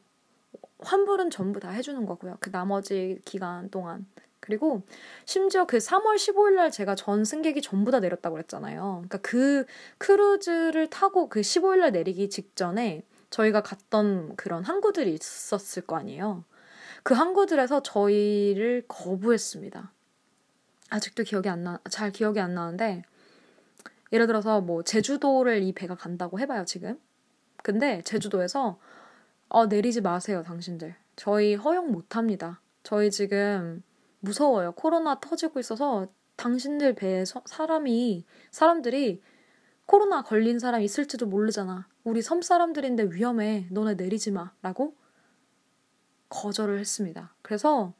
환불은 0.79 1.29
전부 1.29 1.61
다 1.61 1.69
해주는 1.69 2.07
거고요. 2.07 2.39
그 2.41 2.51
나머지 2.51 3.21
기간 3.27 3.69
동안. 3.69 4.07
그리고 4.41 4.81
심지어 5.27 5.67
그 5.67 5.77
3월 5.77 6.15
15일 6.15 6.55
날 6.55 6.71
제가 6.71 6.95
전 6.95 7.27
승객이 7.27 7.61
전부 7.61 7.91
다 7.91 8.01
내렸다고 8.01 8.37
그랬잖아요. 8.37 9.05
그러니까 9.09 9.19
그 9.19 9.67
크루즈를 9.99 10.89
타고 10.89 11.29
그 11.29 11.43
15일 11.43 11.81
날 11.81 11.93
내리기 11.93 12.31
직전에 12.31 13.03
저희가 13.29 13.63
갔던 13.63 14.37
그런 14.37 14.65
항구들이 14.65 15.13
있었을 15.13 15.83
거 15.83 15.97
아니에요. 15.97 16.45
그 17.03 17.15
항구들에서 17.15 17.83
저희를 17.83 18.85
거부했습니다. 18.89 19.93
아직도 20.91 21.23
기억이 21.23 21.49
안 21.49 21.65
나, 21.65 21.79
잘 21.89 22.11
기억이 22.11 22.41
안 22.41 22.55
나는데, 22.55 23.03
예를 24.13 24.27
들어서 24.27 24.61
뭐 24.61 24.83
제주도를 24.83 25.63
이 25.63 25.73
배가 25.73 25.95
간다고 25.95 26.39
해봐요, 26.41 26.65
지금. 26.65 26.99
근데 27.63 28.03
제주도에서 28.03 28.79
어, 29.49 29.67
내리지 29.67 30.01
마세요, 30.01 30.43
당신들. 30.45 30.95
저희 31.17 31.55
허용 31.55 31.91
못 31.91 32.17
합니다. 32.17 32.61
저희 32.83 33.11
지금 33.11 33.83
무서워요. 34.21 34.73
코로나 34.73 35.19
터지고 35.21 35.59
있어서 35.61 36.07
당신들 36.37 36.95
배에 36.95 37.25
서, 37.25 37.43
사람이, 37.47 38.25
사람들이 38.51 39.21
코로나 39.87 40.23
걸린 40.23 40.59
사람 40.59 40.83
있을지도 40.83 41.27
모르잖아. 41.27 41.89
우리 42.05 42.23
섬 42.23 42.43
사람들인데 42.43 43.11
위험해. 43.11 43.67
너네 43.71 43.95
내리지 43.95 44.31
마. 44.31 44.53
라고 44.63 44.95
거절을 46.31 46.79
했습니다. 46.79 47.35
그래서 47.43 47.93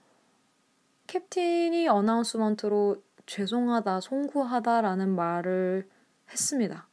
캡틴이 1.07 1.89
announcement로 1.89 3.03
죄송하다, 3.27 4.01
송구하다라는 4.01 5.15
말을 5.15 5.89
했습니다. 6.31 6.89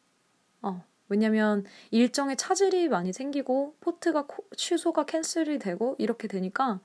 어, 0.62 0.84
왜냐면 1.08 1.64
일정에 1.92 2.36
차질이 2.36 2.90
많이 2.90 3.14
생기고 3.14 3.76
port가 3.80 4.26
코, 4.28 4.44
취소가 4.56 5.06
cancel이 5.06 5.60
되고 5.60 5.96
이렇게 6.00 6.28
되니까 6.28 6.80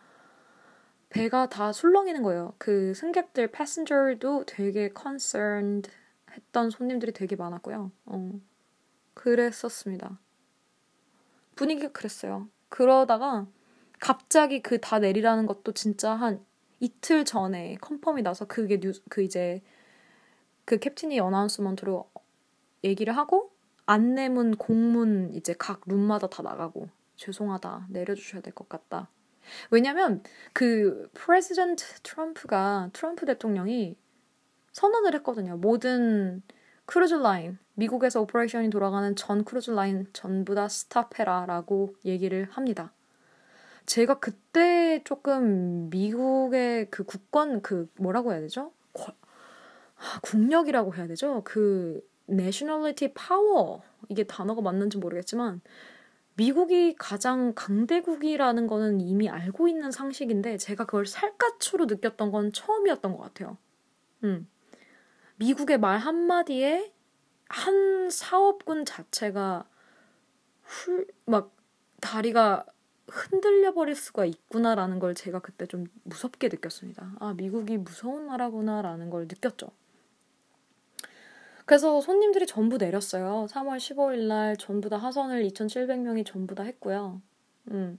배가 1.08 1.48
다 1.48 1.72
술렁이는 1.72 2.22
거예요. 2.22 2.54
그 2.58 2.94
승객들 2.94 3.50
passenger도 3.50 4.44
되게 4.46 4.90
concerned 4.96 5.90
했던 6.30 6.70
손님들이 6.70 7.12
되게 7.12 7.36
많았고요. 7.36 7.90
어, 8.06 8.30
그랬었습니다. 9.14 10.18
분위기가 11.54 11.92
그랬어요. 11.92 12.48
그러다가 12.68 13.46
갑자기 14.02 14.60
그 14.62 14.80
다 14.80 14.98
내리라는 14.98 15.46
것도 15.46 15.72
진짜 15.74 16.12
한 16.12 16.44
이틀 16.80 17.24
전에 17.24 17.76
confirm이 17.80 18.22
나서 18.22 18.46
그게 18.46 18.80
뉴스 18.80 19.00
그 19.08 19.22
이제 19.22 19.62
그 20.64 20.78
캡틴이 20.78 21.20
announcement로 21.20 22.10
얘기를 22.82 23.16
하고 23.16 23.52
안내문, 23.86 24.56
공문 24.56 25.32
이제 25.34 25.54
각 25.56 25.82
룸마다 25.86 26.26
다 26.28 26.42
나가고 26.42 26.88
죄송하다 27.16 27.86
내려주셔야 27.90 28.42
될 28.42 28.52
것 28.54 28.68
같다. 28.68 29.08
왜냐면 29.70 30.24
그 30.52 31.08
President 31.14 32.00
트럼프가 32.02 32.90
트럼프 32.92 33.24
대통령이 33.24 33.96
선언을 34.72 35.14
했거든요. 35.16 35.56
모든 35.58 36.42
크루즈 36.86 37.14
라인 37.14 37.56
미국에서 37.74 38.20
operation이 38.22 38.70
돌아가는 38.70 39.14
전 39.14 39.44
크루즈 39.44 39.70
라인 39.70 40.08
전부 40.12 40.56
다 40.56 40.68
stop해라라고 40.68 41.94
얘기를 42.04 42.48
합니다. 42.50 42.92
제가 43.86 44.20
그때 44.20 45.02
조금 45.04 45.90
미국의 45.90 46.90
그 46.90 47.04
국권 47.04 47.62
그 47.62 47.90
뭐라고 47.96 48.32
해야 48.32 48.40
되죠? 48.40 48.72
국력이라고 50.22 50.94
해야 50.94 51.06
되죠? 51.06 51.42
그 51.44 52.00
nationality 52.28 53.14
power 53.14 53.80
이게 54.08 54.24
단어가 54.24 54.60
맞는지 54.60 54.98
모르겠지만 54.98 55.60
미국이 56.34 56.94
가장 56.96 57.52
강대국이라는 57.54 58.66
거는 58.66 59.00
이미 59.00 59.28
알고 59.28 59.68
있는 59.68 59.90
상식인데 59.90 60.56
제가 60.56 60.86
그걸 60.86 61.06
살갗으로 61.06 61.84
느꼈던 61.86 62.30
건 62.30 62.52
처음이었던 62.52 63.16
것 63.16 63.22
같아요. 63.22 63.58
음. 64.24 64.48
미국의 65.36 65.78
말 65.78 65.98
한마디에 65.98 66.92
한 67.48 68.08
사업군 68.10 68.84
자체가 68.86 69.68
훌, 70.62 71.06
막 71.26 71.54
다리가 72.00 72.64
흔들려 73.12 73.74
버릴 73.74 73.94
수가 73.94 74.24
있구나라는 74.24 74.98
걸 74.98 75.14
제가 75.14 75.40
그때 75.40 75.66
좀 75.66 75.86
무섭게 76.04 76.48
느꼈습니다. 76.48 77.16
아, 77.20 77.34
미국이 77.36 77.76
무서운 77.76 78.26
나라구나라는 78.26 79.10
걸 79.10 79.22
느꼈죠. 79.22 79.68
그래서 81.66 82.00
손님들이 82.00 82.46
전부 82.46 82.78
내렸어요. 82.78 83.46
3월 83.50 83.76
15일 83.76 84.28
날 84.28 84.56
전부 84.56 84.88
다 84.88 84.96
하선을 84.96 85.44
2,700명이 85.48 86.24
전부 86.24 86.54
다 86.54 86.62
했고요. 86.62 87.20
음, 87.70 87.98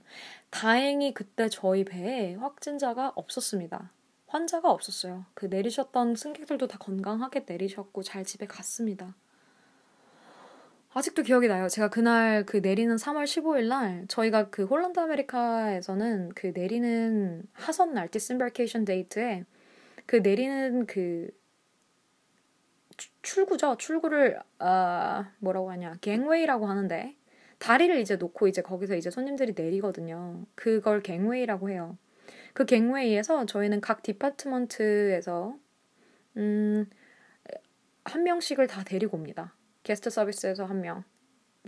다행히 0.50 1.14
그때 1.14 1.48
저희 1.48 1.84
배에 1.84 2.34
확진자가 2.34 3.12
없었습니다. 3.14 3.92
환자가 4.26 4.70
없었어요. 4.72 5.26
그 5.34 5.46
내리셨던 5.46 6.16
승객들도 6.16 6.66
다 6.66 6.76
건강하게 6.78 7.44
내리셨고 7.46 8.02
잘 8.02 8.24
집에 8.24 8.46
갔습니다. 8.46 9.14
아직도 10.96 11.24
기억이 11.24 11.48
나요. 11.48 11.68
제가 11.68 11.90
그날 11.90 12.46
그 12.46 12.58
내리는 12.58 12.94
3월 12.94 13.24
15일 13.24 13.66
날 13.66 14.04
저희가 14.06 14.50
그 14.50 14.64
Holland 14.64 15.00
America에서는 15.00 16.30
그 16.36 16.52
내리는 16.54 17.42
하선 17.52 17.94
날 17.94 18.08
disembarkation 18.08 18.84
date에 18.84 19.44
그 20.06 20.16
내리는 20.16 20.86
그 20.86 21.28
출구죠. 23.22 23.76
출구를 23.76 24.38
아 24.60 25.32
뭐라고 25.40 25.72
하냐 25.72 25.96
gangway라고 26.00 26.66
하는데 26.66 27.16
다리를 27.58 27.98
이제 27.98 28.14
놓고 28.14 28.46
이제 28.46 28.62
거기서 28.62 28.94
이제 28.94 29.10
손님들이 29.10 29.52
내리거든요. 29.56 30.46
그걸 30.54 31.02
gangway라고 31.02 31.70
해요. 31.70 31.98
그 32.52 32.66
gangway에서 32.66 33.46
저희는 33.46 33.80
각 33.80 34.04
department에서 34.04 35.56
음, 36.36 36.88
한 38.04 38.22
명씩을 38.22 38.68
다 38.68 38.84
데리고 38.84 39.16
옵니다. 39.16 39.54
guest 39.84 40.10
service에서 40.10 40.64
한 40.64 40.80
명. 40.80 41.04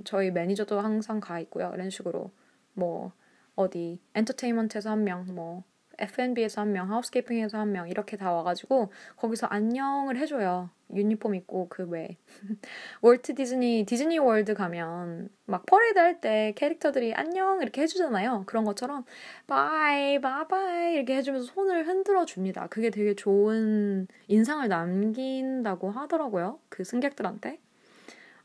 저희 0.04 0.30
매니저도 0.30 0.80
항상 0.80 1.20
가 1.20 1.38
있고요. 1.40 1.70
이런 1.74 1.90
식으로 1.90 2.32
뭐 2.74 3.12
어디 3.54 4.00
엔터테인먼트에서 4.14 4.90
한 4.90 5.04
명, 5.04 5.26
뭐 5.34 5.64
F&B에서 5.98 6.60
한 6.60 6.72
명, 6.72 6.90
housekeeping에서 6.90 7.58
한 7.58 7.72
명 7.72 7.88
이렇게 7.88 8.16
다 8.18 8.32
와가지고 8.32 8.92
거기서 9.16 9.46
안녕을 9.46 10.18
해줘요. 10.18 10.70
유니폼 10.94 11.34
입고 11.34 11.68
그왜 11.68 12.16
월트 13.02 13.34
디즈니 13.34 13.84
디즈니 13.88 14.18
월드 14.18 14.54
가면 14.54 15.30
막 15.46 15.64
퍼레이드 15.66 15.98
할 15.98 16.20
때 16.20 16.52
캐릭터들이 16.56 17.14
안녕 17.14 17.60
이렇게 17.62 17.82
해주잖아요. 17.82 18.44
그런 18.46 18.64
것처럼 18.64 19.04
bye 19.46 20.20
bye-bye 20.20 20.94
이렇게 20.94 21.16
해주면서 21.16 21.46
손을 21.52 21.86
흔들어 21.88 22.24
줍니다. 22.26 22.66
그게 22.68 22.90
되게 22.90 23.14
좋은 23.14 24.06
인상을 24.28 24.68
남긴다고 24.68 25.90
하더라고요. 25.90 26.60
그 26.68 26.84
승객들한테. 26.84 27.58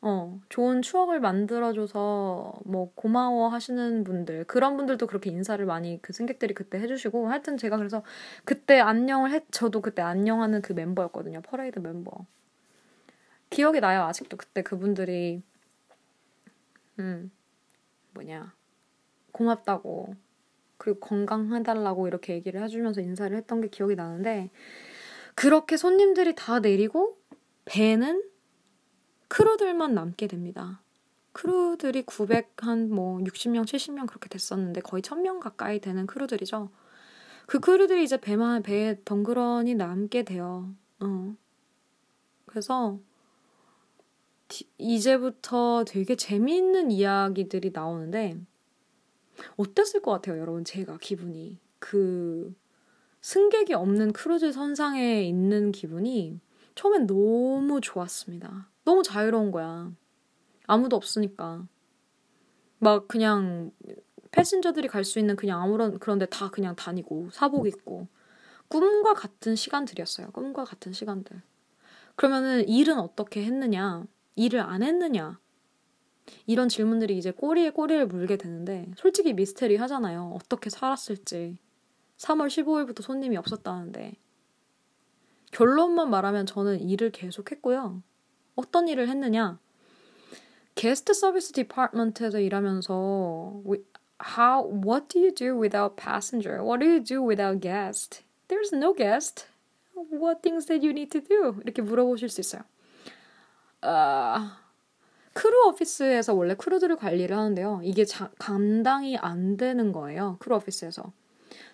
어, 0.03 0.39
좋은 0.49 0.81
추억을 0.81 1.19
만들어줘서 1.19 2.53
뭐 2.65 2.91
고마워 2.95 3.49
하시는 3.49 4.03
분들, 4.03 4.45
그런 4.45 4.75
분들도 4.75 5.05
그렇게 5.05 5.29
인사를 5.29 5.63
많이 5.65 6.01
그 6.01 6.11
승객들이 6.11 6.55
그때 6.55 6.79
해주시고, 6.79 7.27
하여튼 7.29 7.55
제가 7.55 7.77
그래서 7.77 8.03
그때 8.43 8.79
안녕을 8.79 9.31
했, 9.31 9.43
저도 9.51 9.81
그때 9.81 10.01
안녕하는 10.01 10.61
그 10.63 10.73
멤버였거든요. 10.73 11.41
퍼레이드 11.41 11.79
멤버. 11.79 12.11
기억이 13.51 13.79
나요, 13.79 14.01
아직도 14.03 14.37
그때 14.37 14.63
그분들이, 14.63 15.43
음, 16.97 17.31
뭐냐, 18.15 18.53
고맙다고, 19.33 20.15
그리고 20.77 20.99
건강해달라고 20.99 22.07
이렇게 22.07 22.33
얘기를 22.33 22.63
해주면서 22.63 23.01
인사를 23.01 23.37
했던 23.37 23.61
게 23.61 23.67
기억이 23.67 23.95
나는데, 23.95 24.49
그렇게 25.35 25.77
손님들이 25.77 26.33
다 26.33 26.59
내리고, 26.59 27.19
배는 27.65 28.30
crew들만 29.31 29.93
남게 29.93 30.27
됩니다. 30.27 30.81
crew들이 31.31 32.01
900, 32.01 32.51
한뭐 32.57 33.19
60명, 33.19 33.63
70명 33.63 34.05
그렇게 34.05 34.27
됐었는데 34.27 34.81
거의 34.81 35.01
1000명 35.01 35.39
가까이 35.39 35.79
되는 35.79 36.05
crew들이죠. 36.05 36.69
그 37.45 37.61
crew들이 37.61 38.03
이제 38.03 38.19
배만, 38.19 38.61
배에 38.61 38.99
덩그러니 39.05 39.75
남게 39.75 40.23
돼요. 40.23 40.75
어. 40.99 41.33
그래서 42.45 42.99
이제부터 44.77 45.85
되게 45.87 46.17
재미있는 46.17 46.91
이야기들이 46.91 47.71
나오는데 47.73 48.37
어땠을 49.55 50.01
것 50.01 50.11
같아요, 50.11 50.41
여러분? 50.41 50.65
제가 50.65 50.97
기분이. 50.97 51.57
그 51.79 52.53
승객이 53.21 53.75
없는 53.75 54.11
크루즈 54.11 54.51
선상에 54.51 55.23
있는 55.23 55.71
기분이 55.71 56.41
처음엔 56.75 57.07
너무 57.07 57.79
좋았습니다. 57.79 58.70
너무 58.83 59.03
자유로운 59.03 59.51
거야. 59.51 59.91
아무도 60.67 60.95
없으니까. 60.95 61.67
막 62.79 63.07
그냥 63.07 63.71
passenger들이 64.31 64.87
갈 64.87 65.03
수 65.03 65.19
있는 65.19 65.35
그냥 65.35 65.61
아무런 65.61 65.99
그런데 65.99 66.25
다 66.25 66.49
그냥 66.49 66.75
다니고 66.75 67.29
사복 67.31 67.67
입고 67.67 68.07
꿈과 68.69 69.13
같은 69.13 69.55
시간들이었어요. 69.55 70.31
꿈과 70.31 70.63
같은 70.63 70.93
시간들. 70.93 71.41
그러면은 72.15 72.67
일은 72.67 72.99
어떻게 72.99 73.43
했느냐? 73.43 74.05
일을 74.35 74.61
안 74.61 74.83
했느냐? 74.83 75.39
이런 76.45 76.69
질문들이 76.69 77.17
이제 77.17 77.31
꼬리에 77.31 77.71
꼬리를 77.71 78.07
물게 78.07 78.37
되는데 78.37 78.89
솔직히 78.95 79.33
미스테리 79.33 79.75
하잖아요. 79.77 80.31
어떻게 80.35 80.69
살았을지. 80.69 81.57
3월 82.17 82.47
15일부터 82.47 83.01
손님이 83.01 83.37
없었다는데 83.37 84.15
결론만 85.51 86.09
말하면 86.09 86.45
저는 86.45 86.79
일을 86.79 87.11
계속했고요. 87.11 88.01
어떤 88.55 88.87
일을 88.87 89.07
했느냐? 89.09 89.59
게스트 90.75 91.13
서비스 91.13 91.51
디파트먼트에서 91.53 92.39
일하면서 92.39 93.63
how 94.37 94.63
what 94.63 95.07
do 95.09 95.19
you 95.19 95.33
do 95.33 95.55
without 95.55 95.95
passenger? 95.95 96.63
What 96.63 96.79
do 96.79 96.87
you 96.87 97.03
do 97.03 97.21
without 97.21 97.59
guest? 97.59 98.23
There's 98.47 98.73
no 98.73 98.93
guest. 98.93 99.47
What 99.95 100.41
things 100.41 100.65
that 100.67 100.85
you 100.85 100.91
need 100.91 101.11
to 101.11 101.21
do? 101.21 101.59
이렇게 101.63 101.81
물어보실 101.81 102.29
수 102.29 102.41
있어요. 102.41 102.63
Uh, 103.83 104.51
crew 105.33 105.69
office에서 105.69 106.33
원래 106.33 106.55
crew들을 106.55 106.95
관리를 106.97 107.35
하는데요. 107.35 107.81
이게 107.83 108.05
자, 108.05 108.31
감당이 108.37 109.17
안 109.17 109.57
되는 109.57 109.91
거예요. 109.91 110.37
crew 110.39 110.57
office에서. 110.57 111.11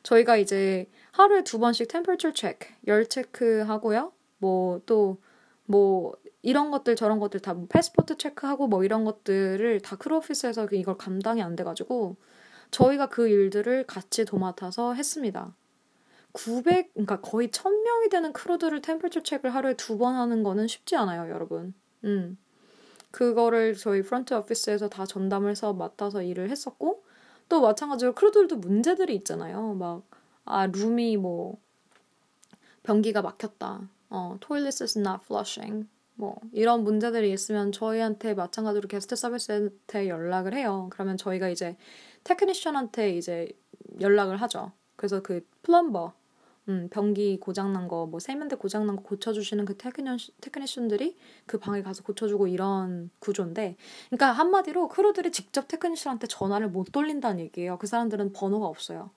저희가 0.03 0.37
이제 0.37 0.89
하루에 1.11 1.43
두 1.43 1.59
번씩 1.59 1.87
temperature 1.87 2.33
check, 2.33 2.67
열 2.87 3.07
체크 3.07 3.61
하고요. 3.61 4.11
뭐 4.37 4.81
또뭐 4.85 5.17
뭐 5.65 6.13
이런 6.41 6.71
것들 6.71 6.95
저런 6.95 7.19
것들 7.19 7.39
다 7.41 7.55
passport 7.69 8.17
check하고 8.17 8.67
뭐 8.67 8.83
이런 8.83 9.03
것들을 9.05 9.81
다 9.81 9.95
crew 9.97 10.17
office에서 10.17 10.67
이걸 10.71 10.97
감당이 10.97 11.41
안 11.41 11.55
돼가지고 11.55 12.15
저희가 12.71 13.07
그 13.09 13.27
일들을 13.27 13.85
같이 13.87 14.25
도맡아서 14.25 14.93
했습니다. 14.93 15.55
900, 16.33 16.93
그러니까 16.93 17.21
거의 17.21 17.49
1000명이 17.49 18.11
되는 18.11 18.31
크루들을 18.33 18.81
템플처 18.81 19.23
체크를 19.23 19.55
하루에 19.55 19.73
두 19.75 19.97
번 19.97 20.15
하는 20.15 20.43
거는 20.43 20.67
쉽지 20.67 20.95
않아요, 20.95 21.31
여러분. 21.31 21.73
음. 22.03 22.37
그거를 23.11 23.73
저희 23.75 24.01
프런트 24.03 24.33
오피스에서 24.35 24.89
다 24.89 25.05
전담을 25.05 25.49
해서 25.51 25.73
맡아서 25.73 26.21
일을 26.21 26.49
했었고, 26.51 27.03
또 27.49 27.61
마찬가지로 27.61 28.13
크루들도 28.13 28.57
문제들이 28.57 29.15
있잖아요. 29.15 29.73
막, 29.73 30.03
아, 30.45 30.67
룸이 30.67 31.17
뭐, 31.17 31.57
변기가 32.83 33.21
막혔다. 33.21 33.89
어, 34.09 34.37
toilet 34.39 34.83
is 34.83 34.97
not 34.99 35.21
flushing. 35.25 35.87
뭐 36.17 36.35
이런 36.51 36.83
문제들이 36.83 37.31
있으면 37.31 37.71
저희한테 37.71 38.33
마찬가지로 38.33 38.87
게스트 38.87 39.15
서비스한테 39.15 40.09
연락을 40.09 40.55
해요. 40.55 40.87
그러면 40.91 41.15
저희가 41.15 41.47
이제 41.49 41.77
technician한테 42.23 43.15
이제 43.15 43.47
연락을 44.01 44.37
하죠. 44.37 44.71
그래서 44.95 45.21
그 45.21 45.45
plumber, 45.61 46.11
음, 46.69 46.89
변기 46.91 47.39
고장난 47.39 47.87
거, 47.87 48.07
뭐 48.07 48.19
세면대 48.19 48.55
고장난 48.55 48.95
거 48.95 49.03
고쳐주시는 49.03 49.65
그 49.65 49.77
technician, 49.77 50.33
technician들이 50.41 51.15
그 51.45 51.59
방에 51.59 51.83
가서 51.83 52.03
고쳐주고 52.03 52.47
이런 52.47 53.11
구조인데, 53.19 53.77
그러니까 54.09 54.31
한마디로 54.31 54.87
crew들이 54.89 55.31
직접 55.31 55.67
technician한테 55.67 56.27
전화를 56.27 56.69
못 56.69 56.91
돌린다는 56.91 57.39
얘기예요. 57.41 57.77
그 57.77 57.85
사람들은 57.85 58.33
번호가 58.33 58.65
없어요. 58.65 59.11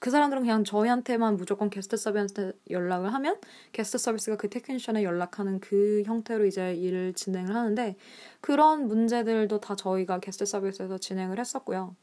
그 0.00 0.10
사람들은 0.10 0.42
그냥 0.42 0.64
저희한테만 0.64 1.36
무조건 1.36 1.70
guest 1.70 1.96
service한테 1.96 2.56
연락을 2.70 3.12
하면 3.14 3.38
guest 3.72 3.98
service가 3.98 4.36
그 4.36 4.48
technician에 4.48 5.02
연락하는 5.02 5.60
그 5.60 6.02
형태로 6.04 6.46
이제 6.46 6.74
일을 6.74 7.12
진행을 7.14 7.54
하는데 7.54 7.96
그런 8.40 8.86
문제들도 8.86 9.60
다 9.60 9.76
저희가 9.76 10.20
게스트 10.20 10.44
서비스에서 10.44 10.98
진행을 10.98 11.38
했었고요. 11.38 11.94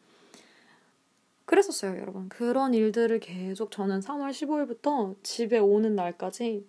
그랬었어요, 1.45 1.99
여러분. 1.99 2.29
그런 2.29 2.73
일들을 2.73 3.19
계속 3.19 3.71
저는 3.71 3.99
3월 3.99 4.29
15일부터 4.31 5.15
집에 5.23 5.59
오는 5.59 5.95
날까지 5.95 6.65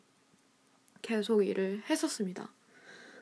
계속 1.02 1.42
일을 1.42 1.82
했었습니다. 1.88 2.52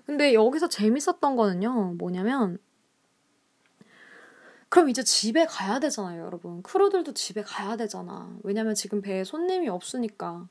근데 0.06 0.32
여기서 0.32 0.68
재밌었던 0.68 1.36
거는요, 1.36 1.94
뭐냐면 1.98 2.58
그럼 4.70 4.88
이제 4.88 5.02
집에 5.02 5.46
가야 5.46 5.80
되잖아요, 5.80 6.24
여러분. 6.24 6.62
크루들도 6.62 7.12
집에 7.12 7.42
가야 7.42 7.76
되잖아. 7.76 8.34
왜냐면 8.44 8.74
지금 8.74 9.02
배에 9.02 9.24
손님이 9.24 9.68
없으니까. 9.68 10.48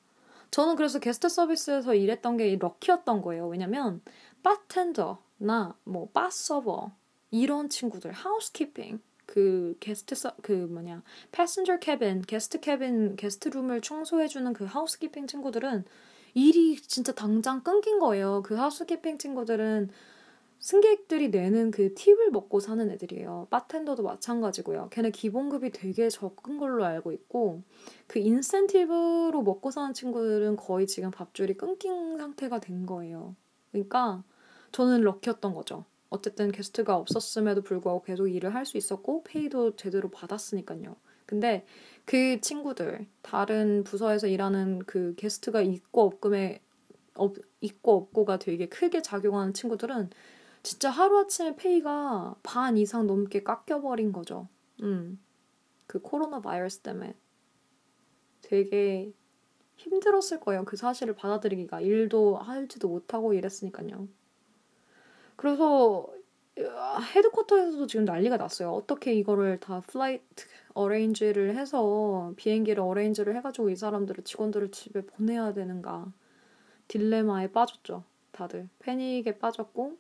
저는 0.52 0.76
그래서 0.76 1.00
게스트 1.00 1.30
서비스에서 1.30 1.96
일했던 1.96 2.38
게 2.38 2.56
럭키였던 2.60 3.22
거예요. 3.22 3.48
왜냐면 3.48 4.02
바텐더나 4.44 5.76
뭐 5.86 6.10
bar 6.14 6.40
server 6.40 6.92
이런 7.32 7.70
친구들 7.70 8.12
housekeeping 8.12 9.00
그 9.26 9.78
guest 9.80 10.16
ser, 10.16 10.34
그 10.42 10.52
뭐냐 10.52 11.04
passenger 11.32 11.78
cabin 11.78 12.24
guest 12.24 12.60
cabin 12.60 13.16
guest 13.16 13.50
room을 13.50 13.82
청소해주는 13.82 14.52
그 14.54 14.66
housekeeping 14.66 15.28
친구들은 15.28 15.86
일이 16.34 16.78
진짜 16.82 17.12
당장 17.14 17.62
끊긴 17.62 18.00
거예요. 18.00 18.42
그 18.44 18.56
housekeeping 18.56 19.18
친구들은 19.18 19.92
승객들이 20.60 21.30
내는 21.30 21.72
그 21.72 21.94
팁을 21.94 22.32
먹고 22.32 22.60
사는 22.60 22.90
애들이에요. 22.92 23.48
바텐더도 23.50 24.04
마찬가지고요. 24.04 24.90
걔네 24.92 25.12
기본급이 25.12 25.72
되게 25.72 26.10
적은 26.10 26.58
걸로 26.58 26.84
알고 26.86 27.12
있고 27.14 27.64
그 28.08 28.20
인센티브로 28.20 29.42
먹고 29.42 29.72
사는 29.72 29.94
친구들은 29.94 30.58
거의 30.58 30.86
지금 30.86 31.12
밥줄이 31.12 31.56
끊긴 31.56 32.18
상태가 32.18 32.60
된 32.60 32.86
거예요. 32.86 33.36
그러니까 33.72 34.24
저는 34.74 35.02
럭키였던 35.02 35.54
거죠. 35.54 35.86
어쨌든 36.10 36.52
게스트가 36.52 36.96
없었음에도 36.98 37.62
불구하고 37.62 38.02
계속 38.04 38.28
일을 38.28 38.54
할 38.54 38.66
수 38.66 38.78
있었고 38.78 39.24
페이도 39.24 39.76
제대로 39.78 40.10
받았으니까요. 40.10 40.96
근데 41.26 41.66
그 42.06 42.42
친구들 42.42 43.08
다른 43.22 43.84
부서에서 43.84 44.28
일하는 44.28 44.80
그 44.80 45.14
게스트가 45.16 45.62
있고 45.62 46.02
없음에 46.04 46.62
없, 47.16 47.36
있고 47.62 47.94
없고가 47.96 48.40
되게 48.40 48.68
크게 48.68 49.02
작용하는 49.02 49.54
친구들은 49.54 50.10
진짜 50.62 50.90
하루아침에 50.90 51.56
페이가 51.56 52.36
반 52.44 52.78
이상 52.78 53.08
넘게 53.08 53.44
깎여버린 53.44 54.12
거죠. 54.12 54.48
음. 54.82 55.20
그 55.88 56.00
코로나 56.00 56.42
바이러스 56.42 56.80
때문에 56.80 57.16
되게 58.42 59.14
힘들었을 59.78 60.40
거예요. 60.42 60.66
그 60.66 60.76
사실을 60.76 61.16
받아들이기가 61.16 61.82
일도 61.82 62.38
할지도 62.38 62.90
못하고 62.90 63.34
이랬으니까요. 63.34 64.08
그래서 65.36 66.08
headquarter에서도 67.16 67.88
지금 67.88 68.06
난리가 68.06 68.38
났어요. 68.38 68.72
어떻게 68.72 69.14
이거를 69.14 69.60
다 69.60 69.82
flight 69.88 70.46
arrange를 70.74 71.56
해서 71.56 72.34
비행기를 72.36 72.84
arrange를 72.84 73.36
해가지고 73.38 73.70
이 73.70 73.76
사람들을 73.76 74.26
직원들을 74.26 74.72
집에 74.72 75.02
보내야 75.02 75.54
되는가 75.54 76.12
딜레마에 76.90 77.52
빠졌죠. 77.52 78.04
다들 78.32 78.68
패닉에 78.80 79.40
빠졌고 79.40 79.98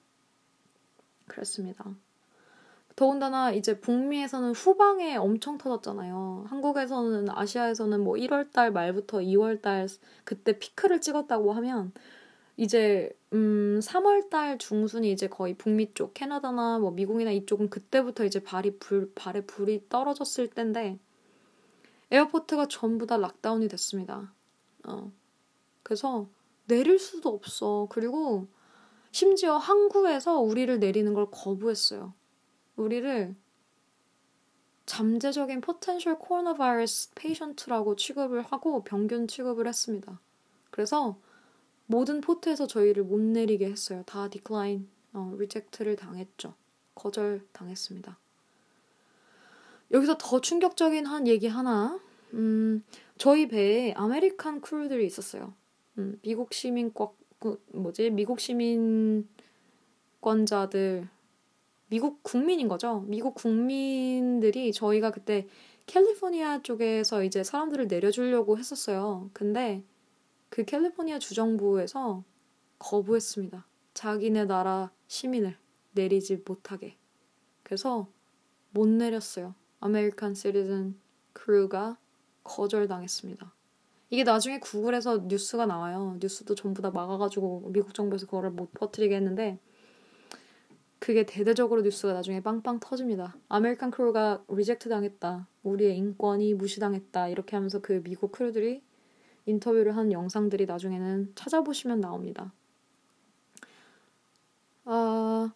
그랬습니다. 1.30 1.86
더군다나 3.00 3.54
이제 3.54 3.80
북미에서는 3.80 4.52
후반에 4.52 5.16
엄청 5.16 5.58
터졌잖아요. 5.58 6.48
한국에서는 6.50 7.30
아시아에서는 7.30 8.04
뭐 8.04 8.16
1월 8.16 8.52
달 8.52 8.74
말부터 8.74 9.20
2월 9.20 9.62
달 9.62 9.88
그때 10.26 10.60
피크를 10.60 11.00
찍었다고 11.00 11.54
하면 11.54 11.94
이제 12.58 13.10
음 13.32 13.80
3월 13.82 14.30
달 14.30 14.58
중순이 14.58 15.14
이제 15.14 15.30
거의 15.30 15.54
북미 15.54 15.94
쪽 15.94 16.14
캐나다나 16.14 16.80
뭐 16.80 16.92
미국이나 16.92 17.32
이쪽은 17.32 17.70
그때부터 17.70 18.26
이제 18.26 18.44
발이 18.44 18.80
불 18.80 19.14
발에 19.16 19.46
불이 19.46 19.86
떨어졌을 19.88 20.50
때인데 20.50 21.00
airport가 22.12 22.68
전부 22.68 23.08
다 23.08 23.16
lockdown이 23.16 23.70
됐습니다. 23.70 24.34
어 24.86 25.10
그래서 25.84 26.28
내릴 26.68 27.00
수도 27.00 27.30
없어. 27.30 27.88
그리고 27.90 28.48
심지어 29.12 29.58
항구에서 29.58 30.40
우리를 30.40 30.80
내리는 30.80 31.14
걸 31.14 31.28
거부했어요. 31.32 32.14
우리를 32.76 33.36
잠재적인 34.86 35.62
potential 35.62 36.18
코로나 36.18 36.54
바이러스 36.56 37.12
patient라고 37.14 37.96
취급을 37.96 38.42
하고 38.42 38.84
병균 38.84 39.28
취급을 39.28 39.68
했습니다. 39.68 40.20
그래서 40.72 41.20
모든 41.86 42.22
port에서 42.22 42.68
저희를 42.68 43.04
못 43.04 43.20
내리게 43.20 43.70
했어요. 43.70 44.04
다 44.06 44.30
decline, 44.30 44.90
어, 45.14 45.34
reject를 45.38 45.96
당했죠. 45.96 46.54
거절 46.96 47.46
당했습니다. 47.52 48.18
여기서 49.92 50.18
더 50.20 50.42
충격적인 50.42 51.06
한 51.06 51.28
얘기 51.28 51.48
하나. 51.48 52.00
음, 52.34 52.84
저희 53.18 53.48
배에 53.48 53.94
American 53.94 54.62
crew들이 54.62 55.06
있었어요. 55.06 55.54
음, 55.98 56.20
미국 56.22 56.54
시민권, 56.54 57.10
그, 57.40 57.60
뭐지? 57.74 58.12
미국 58.12 58.40
시민권자들 58.40 61.10
미국 61.88 62.22
국민인 62.22 62.68
거죠. 62.68 63.00
미국 63.08 63.34
국민들이 63.34 64.72
저희가 64.72 65.10
그때 65.12 65.48
캘리포니아 65.88 66.62
쪽에서 66.62 67.24
이제 67.24 67.44
사람들을 67.44 67.88
내려주려고 67.88 68.60
했었어요. 68.60 69.32
근데 69.34 69.84
그 70.50 70.66
캘리포니아 70.66 71.18
주정부에서 71.18 72.24
거부했습니다. 72.78 73.66
자기네 73.96 74.46
나라 74.46 74.92
시민을 75.08 75.58
내리지 75.94 76.44
못하게. 76.46 76.96
그래서 77.64 78.08
못 78.72 78.88
내렸어요. 78.88 79.56
American 79.80 80.36
citizen 80.36 81.00
crew가 81.34 81.98
거절당했습니다. 82.44 83.52
이게 84.10 84.24
나중에 84.24 84.60
구글에서 84.60 85.26
뉴스가 85.28 85.66
나와요. 85.66 86.18
뉴스도 86.20 86.56
전부 86.56 86.82
다 86.82 86.90
막아가지고 86.90 87.70
미국 87.72 87.94
정부에서 87.94 88.26
그거를 88.26 88.50
못 88.50 88.74
퍼뜨리게 88.74 89.16
했는데 89.16 89.60
그게 91.00 91.26
대대적으로 91.26 91.82
뉴스가 91.82 92.14
나중에 92.14 92.42
빵빵 92.42 92.80
터집니다. 92.80 93.36
American 93.48 93.92
crew가 93.92 94.44
reject 94.50 94.90
당했다. 94.90 95.48
우리의 95.64 95.96
인권이 95.98 96.56
무시당했다. 96.56 97.30
이렇게 97.30 97.56
하면서 97.56 97.80
그 97.80 98.02
미국 98.04 98.32
crew들이 98.32 98.82
인터뷰를 99.46 99.96
한 99.96 100.12
영상들이 100.12 100.66
나중에는 100.66 101.32
찾아보시면 101.36 102.02
나옵니다. 102.02 102.54
아, 104.86 105.54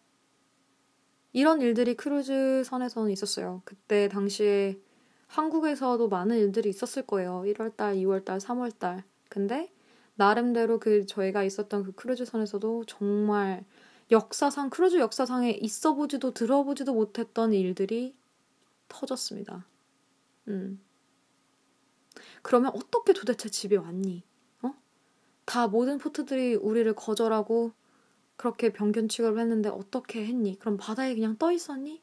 이런 1.32 1.60
일들이 1.60 1.94
크루즈 1.94 2.62
선에서는 2.64 3.10
있었어요. 3.10 3.62
그때 3.64 4.08
당시에 4.08 4.78
한국에서도 5.26 6.08
많은 6.08 6.38
일들이 6.38 6.68
있었을 6.68 7.06
거예요. 7.06 7.42
1월달, 7.46 7.96
2월달, 7.96 8.40
3월달. 8.40 9.02
근데 9.28 9.72
나름대로 10.16 10.78
그 10.78 11.06
저희가 11.06 11.42
있었던 11.44 11.82
그 11.84 11.92
크루즈 11.92 12.24
선에서도 12.24 12.84
정말 12.86 13.64
역사상 14.10 14.70
크루즈 14.70 14.98
역사상에 14.98 15.50
있어 15.50 15.94
보지도 15.94 16.32
들어보지도 16.32 16.94
못했던 16.94 17.52
일들이 17.52 18.14
터졌습니다. 18.88 19.66
음. 20.48 20.80
그러면 22.42 22.70
어떻게 22.74 23.12
도대체 23.12 23.48
집에 23.48 23.76
왔니? 23.76 24.22
어? 24.62 24.74
다 25.46 25.66
모든 25.66 25.98
port들이 25.98 26.54
우리를 26.54 26.94
거절하고 26.94 27.72
그렇게 28.36 28.72
병균 28.72 29.08
취급을 29.08 29.40
했는데 29.40 29.68
어떻게 29.68 30.24
했니? 30.26 30.58
그럼 30.58 30.76
바다에 30.76 31.14
그냥 31.14 31.36
떠 31.38 31.50
있었니? 31.50 32.02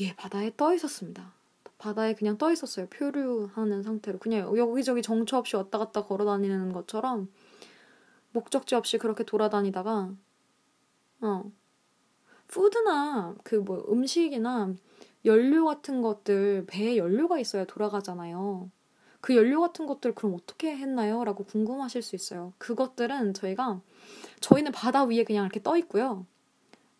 예, 0.00 0.14
바다에 0.16 0.52
떠 0.56 0.72
있었습니다. 0.74 1.34
바다에 1.84 2.14
그냥 2.14 2.38
떠 2.38 2.50
있었어요. 2.50 2.86
표류하는 2.88 3.82
상태로. 3.82 4.18
그냥 4.18 4.56
여기저기 4.56 5.02
정처 5.02 5.36
없이 5.36 5.54
왔다 5.56 5.76
갔다 5.78 6.02
걸어 6.02 6.24
다니는 6.24 6.72
것처럼 6.72 7.28
목적지 8.32 8.74
없이 8.74 8.96
그렇게 8.98 9.22
돌아다니다가 9.24 10.10
어. 11.20 11.52
푸드나 12.48 13.34
그 13.44 13.56
뭐 13.56 13.84
음식이나 13.90 14.74
연료 15.26 15.64
같은 15.66 16.00
것들 16.02 16.64
배에 16.66 16.96
연료가 16.96 17.38
있어야 17.38 17.64
돌아가잖아요. 17.66 18.70
그 19.20 19.36
연료 19.36 19.60
같은 19.60 19.86
것들 19.86 20.14
그럼 20.14 20.34
어떻게 20.34 20.74
했나요? 20.76 21.22
라고 21.24 21.44
궁금하실 21.44 22.00
수 22.02 22.16
있어요. 22.16 22.52
그것들은 22.58 23.34
저희가 23.34 23.80
저희는 24.40 24.72
바다 24.72 25.04
위에 25.04 25.24
그냥 25.24 25.44
이렇게 25.44 25.62
떠 25.62 25.76
있고요. 25.78 26.26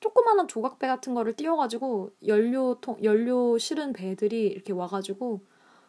조그마한 0.04 0.48
조각배 0.48 0.86
같은 0.86 1.14
거를 1.14 1.32
띄워가지고 1.32 2.10
연료통 2.26 3.02
연료 3.02 3.56
실은 3.56 3.94
배들이 3.94 4.48
이렇게 4.48 4.74
와가지고 4.74 5.46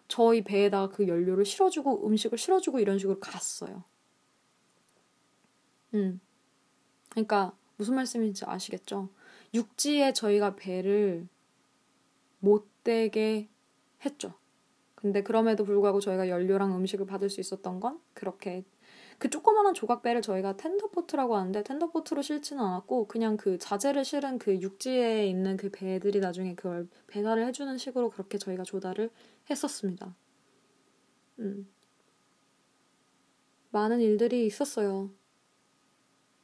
저희 0.08 0.41
배에다 0.41 0.88
그 0.88 1.10
연료를 1.10 1.43
실어주고 1.43 2.08
음식을 2.08 2.38
실어주고 2.38 2.80
이런 2.80 2.97
식으로 2.97 3.19
갔어요. 3.19 3.84
음. 5.93 6.21
그러니까 7.10 7.58
무슨 7.75 7.95
말씀인지 7.95 8.45
아시겠죠? 8.45 9.10
육지에 9.54 10.13
저희가 10.13 10.56
배를 10.56 11.28
못 12.39 12.69
대게 12.86 13.49
했죠. 14.06 14.34
근데 14.95 15.23
그럼에도 15.23 15.65
불구하고 15.65 15.99
저희가 15.99 16.30
연료랑 16.30 16.73
음식을 16.73 17.06
받을 17.06 17.30
수 17.30 17.41
있었던 17.41 17.82
건 17.82 17.99
그렇게 18.13 18.63
그 19.17 19.30
조그마한 19.30 19.73
조각배를 19.73 20.21
저희가 20.21 20.58
텐더포트라고 20.58 21.36
하는데 21.36 21.63
텐더포트로 21.63 22.21
실지는 22.21 22.63
않았고 22.63 23.08
그냥 23.08 23.38
그 23.38 23.58
자재를 23.58 24.04
실은 24.04 24.38
그 24.38 24.60
육지에 24.60 25.28
있는 25.28 25.58
그 25.58 25.69
배들이 25.71 26.19
나중에 26.19 26.56
그걸 26.56 26.88
배달을 27.08 27.45
해주는 27.47 27.78
식으로 27.78 28.10
그렇게 28.10 28.38
저희가 28.38 28.63
조달을 28.63 29.10
했었습니다. 29.49 30.15
음. 31.39 31.67
많은 33.71 33.99
일들이 33.99 34.45
있었어요. 34.45 35.12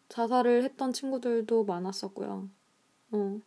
자살을 0.09 0.63
했던 0.63 0.91
친구들도 0.91 1.63
많았었고요. 1.63 2.49
어, 3.11 3.39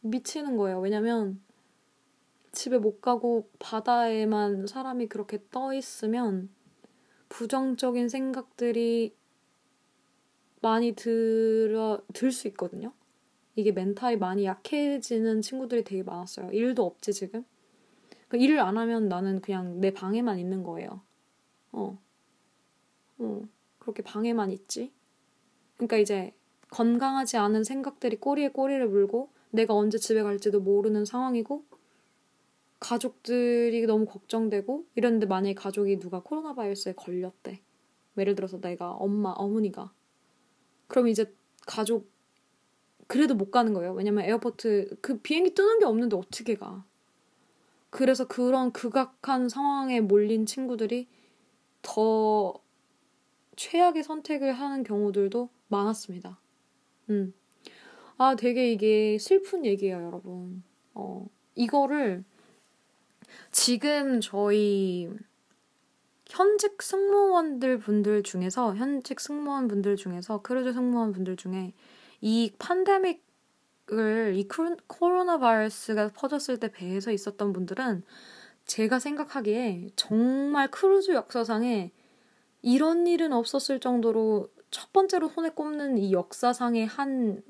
미치는 0.00 0.56
거예요. 0.56 0.80
왜냐면 0.80 1.40
집에 2.52 2.78
못 2.78 3.00
가고 3.00 3.48
바다에만 3.58 4.66
사람이 4.66 5.06
그렇게 5.08 5.38
떠 5.50 5.72
있으면 5.72 6.50
부정적인 7.30 8.10
생각들이 8.10 9.14
많이 10.60 10.92
들어, 10.92 12.02
들 12.12 12.30
수 12.32 12.48
있거든요. 12.48 12.92
이게 13.56 13.72
멘탈이 13.72 14.16
많이 14.18 14.44
약해지는 14.44 15.40
친구들이 15.40 15.84
되게 15.84 16.02
많았어요. 16.02 16.50
일도 16.52 16.84
없지, 16.84 17.14
지금. 17.14 17.44
그 18.28 18.36
일을 18.36 18.60
안 18.60 18.76
하면 18.78 19.08
나는 19.08 19.40
그냥 19.40 19.80
내 19.80 19.92
방에만 19.92 20.38
있는 20.38 20.62
거예요. 20.62 21.00
어. 21.72 21.98
어. 23.18 23.42
그렇게 23.78 24.02
방에만 24.02 24.50
있지. 24.52 24.92
그러니까 25.76 25.96
이제 25.96 26.32
건강하지 26.70 27.38
않은 27.38 27.64
생각들이 27.64 28.16
꼬리에 28.16 28.50
꼬리를 28.50 28.86
물고 28.88 29.30
내가 29.50 29.74
언제 29.74 29.98
집에 29.98 30.22
갈지도 30.22 30.60
모르는 30.60 31.04
상황이고 31.04 31.64
가족들이 32.80 33.86
너무 33.86 34.06
걱정되고 34.06 34.86
이랬는데 34.94 35.26
만약에 35.26 35.54
가족이 35.54 35.98
누가 35.98 36.20
코로나 36.22 36.54
바이러스에 36.54 36.94
걸렸대. 36.94 37.60
예를 38.18 38.34
들어서 38.34 38.60
내가 38.60 38.92
엄마, 38.92 39.30
어머니가. 39.30 39.92
그럼 40.88 41.08
이제 41.08 41.32
가족 41.66 42.10
그래도 43.06 43.34
못 43.34 43.50
가는 43.50 43.72
거예요. 43.74 43.92
왜냐면 43.92 44.24
airport 44.24 44.98
그 45.00 45.18
비행기 45.18 45.54
뜨는 45.54 45.78
게 45.78 45.84
없는데 45.84 46.16
어떻게 46.16 46.54
가? 46.54 46.84
그래서 47.90 48.26
그런 48.26 48.72
극악한 48.72 49.48
상황에 49.48 50.00
몰린 50.00 50.46
친구들이 50.46 51.08
더 51.82 52.54
최악의 53.56 54.04
선택을 54.04 54.52
하는 54.52 54.84
경우들도 54.84 55.48
많았습니다. 55.68 56.38
음. 57.10 57.34
아, 58.16 58.36
되게 58.36 58.70
이게 58.70 59.18
슬픈 59.18 59.64
얘기예요, 59.64 60.04
여러분. 60.04 60.62
어, 60.94 61.26
이거를 61.54 62.24
지금 63.50 64.20
저희 64.20 65.10
현직 66.28 66.80
승무원들 66.80 67.78
분들 67.78 68.22
중에서 68.22 68.74
현직 68.76 69.20
승무원 69.20 69.68
분들 69.68 69.96
중에서 69.96 70.42
크루즈 70.42 70.72
승무원 70.72 71.12
분들 71.12 71.36
중에 71.36 71.72
이 72.20 72.52
팬데믹을 72.58 74.34
이 74.34 74.48
코로나 74.86 75.38
바이러스가 75.38 76.08
퍼졌을 76.14 76.58
때 76.58 76.70
배에서 76.70 77.10
있었던 77.10 77.52
분들은 77.52 78.04
제가 78.66 79.00
생각하기에 79.00 79.90
정말 79.96 80.70
크루즈 80.70 81.12
역사상에 81.12 81.90
이런 82.62 83.06
일은 83.06 83.32
없었을 83.32 83.80
정도로 83.80 84.48
첫 84.70 84.92
번째로 84.92 85.28
손에 85.28 85.50
꼽는 85.50 85.98
이 85.98 86.12
역사상의 86.12 86.86
한 86.86 87.42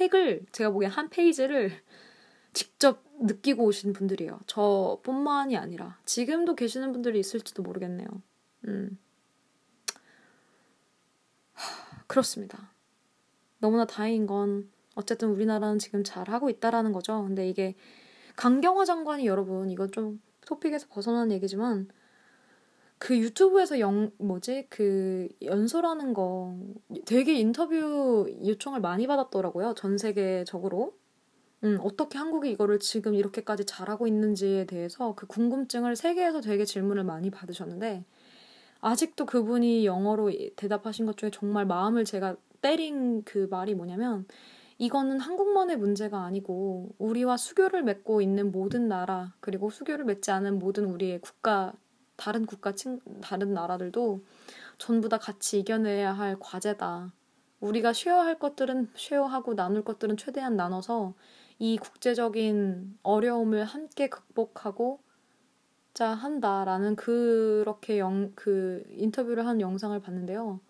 획을 0.00 0.46
제가 0.50 0.70
보기엔 0.70 0.90
한 0.90 1.08
페이지를 1.10 1.70
직접 2.52 3.04
느끼고 3.24 3.64
오신 3.64 3.92
분들이에요. 3.92 4.40
저뿐만이 4.46 5.56
아니라 5.56 5.98
지금도 6.04 6.54
계시는 6.54 6.92
분들이 6.92 7.18
있을지도 7.20 7.62
모르겠네요. 7.62 8.06
음. 8.68 8.98
하, 11.54 12.04
그렇습니다. 12.06 12.70
너무나 13.58 13.86
다행인 13.86 14.26
건 14.26 14.70
어쨌든 14.94 15.30
우리나라는 15.30 15.78
지금 15.78 16.04
잘 16.04 16.28
하고 16.28 16.50
있다라는 16.50 16.92
거죠. 16.92 17.22
근데 17.24 17.48
이게 17.48 17.74
강경화 18.36 18.84
장관이 18.84 19.26
여러분 19.26 19.70
이건 19.70 19.90
좀 19.90 20.20
토픽에서 20.46 20.86
벗어난 20.90 21.32
얘기지만 21.32 21.88
그 22.98 23.18
유튜브에서 23.18 23.80
영 23.80 24.10
뭐지 24.18 24.66
그 24.68 25.28
연설하는 25.42 26.14
거 26.14 26.56
되게 27.04 27.34
인터뷰 27.34 28.26
요청을 28.46 28.80
많이 28.80 29.06
받았더라고요 29.06 29.74
전 29.74 29.98
세계적으로 29.98 30.94
음, 31.64 31.78
어떻게 31.82 32.18
한국이 32.18 32.50
이거를 32.50 32.78
지금 32.78 33.14
이렇게까지 33.14 33.64
잘하고 33.64 34.06
있는지에 34.06 34.66
대해서 34.66 35.14
그 35.14 35.26
궁금증을 35.26 35.96
세계에서 35.96 36.42
되게 36.42 36.64
질문을 36.64 37.04
많이 37.04 37.30
받으셨는데 37.30 38.04
아직도 38.82 39.24
그분이 39.24 39.86
영어로 39.86 40.30
대답하신 40.56 41.06
것 41.06 41.16
중에 41.16 41.30
정말 41.30 41.64
마음을 41.64 42.04
제가 42.04 42.36
때린 42.60 43.22
그 43.24 43.48
말이 43.50 43.74
뭐냐면 43.74 44.26
이거는 44.76 45.20
한국만의 45.20 45.78
문제가 45.78 46.24
아니고 46.24 46.90
우리와 46.98 47.38
수교를 47.38 47.82
맺고 47.82 48.20
있는 48.20 48.52
모든 48.52 48.88
나라 48.88 49.32
그리고 49.40 49.70
수교를 49.70 50.04
맺지 50.04 50.30
않은 50.32 50.58
모든 50.58 50.84
우리의 50.84 51.20
국가 51.20 51.72
다른 52.16 52.44
국가 52.44 52.74
친 52.74 53.00
다른 53.22 53.54
나라들도 53.54 54.20
전부 54.76 55.08
다 55.08 55.16
같이 55.18 55.60
이겨내야 55.60 56.12
할 56.12 56.36
과제다. 56.38 57.12
우리가 57.60 57.94
쉐어할 57.94 58.38
것들은 58.38 58.90
쉐어하고 58.94 59.54
나눌 59.54 59.82
것들은 59.82 60.18
최대한 60.18 60.56
나눠서 60.56 61.14
이 61.64 61.78
국제적인 61.78 62.98
어려움을 63.02 63.64
함께 63.64 64.10
극복하고 64.10 65.00
자 65.94 66.08
한다라는 66.10 66.94
그렇게 66.94 67.98
영, 67.98 68.32
그 68.34 68.84
인터뷰를 68.90 69.46
한 69.46 69.62
영상을 69.62 69.98
봤는데요. 69.98 70.60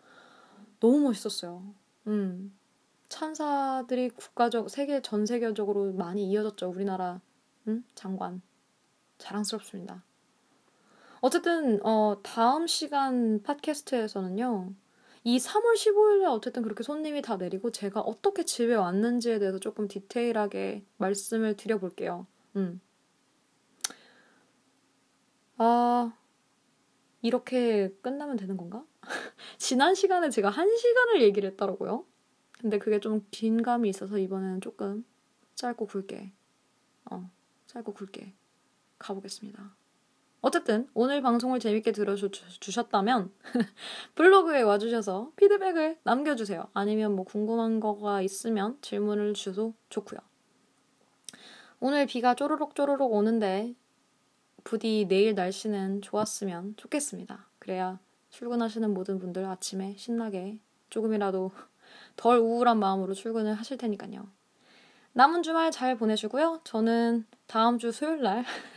너무 0.78 1.00
멋있었어요. 1.00 1.64
음. 2.06 2.56
찬사들이 3.08 4.10
국가적 4.10 4.70
세계 4.70 5.02
전 5.02 5.26
세계적으로 5.26 5.92
많이 5.94 6.30
이어졌죠. 6.30 6.68
우리나라 6.68 7.20
음? 7.66 7.84
장관 7.96 8.40
자랑스럽습니다. 9.18 10.04
어쨌든 11.20 11.84
어, 11.84 12.20
다음 12.22 12.68
시간 12.68 13.42
팟캐스트에서는요. 13.42 14.72
이 15.24 15.38
3월 15.38 15.74
15일에 15.74 16.30
어쨌든 16.30 16.62
그렇게 16.62 16.82
손님이 16.82 17.22
다 17.22 17.36
내리고 17.36 17.70
제가 17.70 18.00
어떻게 18.00 18.44
집에 18.44 18.74
왔는지에 18.74 19.38
대해서 19.38 19.58
조금 19.58 19.88
디테일하게 19.88 20.84
말씀을 20.98 21.56
드려볼게요. 21.56 22.26
음. 22.56 22.80
아, 25.56 26.12
이렇게 27.22 27.88
끝나면 28.02 28.36
되는 28.36 28.56
건가? 28.56 28.84
지난 29.58 29.94
시간에 29.94 30.30
제가 30.30 30.50
한 30.50 30.76
시간을 30.76 31.22
얘기를 31.22 31.50
했더라고요. 31.50 32.04
근데 32.58 32.78
그게 32.78 33.00
좀 33.00 33.24
긴 33.30 33.62
감이 33.62 33.88
있어서 33.88 34.18
이번에는 34.18 34.60
조금 34.60 35.04
짧고 35.54 35.86
굵게, 35.86 36.32
어, 37.10 37.30
짧고 37.66 37.94
굵게 37.94 38.34
가보겠습니다. 38.98 39.74
어쨌든 40.44 40.86
오늘 40.92 41.22
방송을 41.22 41.58
재밌게 41.58 41.92
들어주셨다면 41.92 43.32
블로그에 44.14 44.60
와주셔서 44.60 45.32
피드백을 45.36 45.96
남겨주세요. 46.02 46.68
아니면 46.74 47.16
뭐 47.16 47.24
궁금한 47.24 47.80
거가 47.80 48.20
있으면 48.20 48.76
질문을 48.82 49.32
주셔도 49.32 49.72
좋고요. 49.88 50.20
오늘 51.80 52.04
비가 52.04 52.34
쪼르륵 52.34 52.74
쪼르륵 52.74 53.10
오는데 53.10 53.74
부디 54.64 55.06
내일 55.08 55.34
날씨는 55.34 56.02
좋았으면 56.02 56.74
좋겠습니다. 56.76 57.46
그래야 57.58 57.98
출근하시는 58.28 58.92
모든 58.92 59.18
분들 59.18 59.46
아침에 59.46 59.94
신나게 59.96 60.58
조금이라도 60.90 61.52
덜 62.16 62.36
우울한 62.36 62.78
마음으로 62.78 63.14
출근을 63.14 63.54
하실 63.54 63.78
테니까요. 63.78 64.28
남은 65.14 65.42
주말 65.42 65.70
잘 65.70 65.96
보내시고요. 65.96 66.60
저는 66.64 67.24
다음 67.46 67.78
주 67.78 67.92
수요일 67.92 68.20
날 68.20 68.44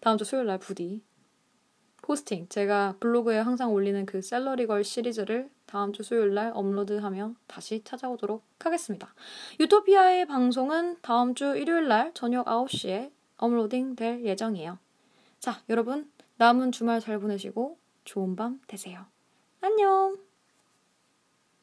다음 0.00 0.18
주 0.18 0.24
수요일 0.24 0.46
날 0.46 0.58
부디 0.58 1.02
포스팅 2.02 2.48
제가 2.48 2.96
블로그에 3.00 3.38
항상 3.38 3.72
올리는 3.72 4.04
그 4.04 4.20
셀러리걸 4.20 4.84
시리즈를 4.84 5.48
다음 5.66 5.92
주 5.92 6.02
수요일 6.02 6.34
날 6.34 6.50
업로드하며 6.54 7.34
다시 7.46 7.82
찾아오도록 7.84 8.44
하겠습니다. 8.58 9.14
유토피아의 9.60 10.26
방송은 10.26 10.98
다음 11.00 11.34
주 11.34 11.56
일요일 11.56 11.88
날 11.88 12.12
저녁 12.12 12.46
9시에 12.46 13.10
업로딩 13.36 13.96
될 13.96 14.24
예정이에요. 14.24 14.78
자, 15.38 15.62
여러분 15.68 16.10
남은 16.36 16.72
주말 16.72 17.00
잘 17.00 17.18
보내시고 17.18 17.78
좋은 18.04 18.36
밤 18.36 18.60
되세요. 18.66 19.06
안녕! 19.60 20.31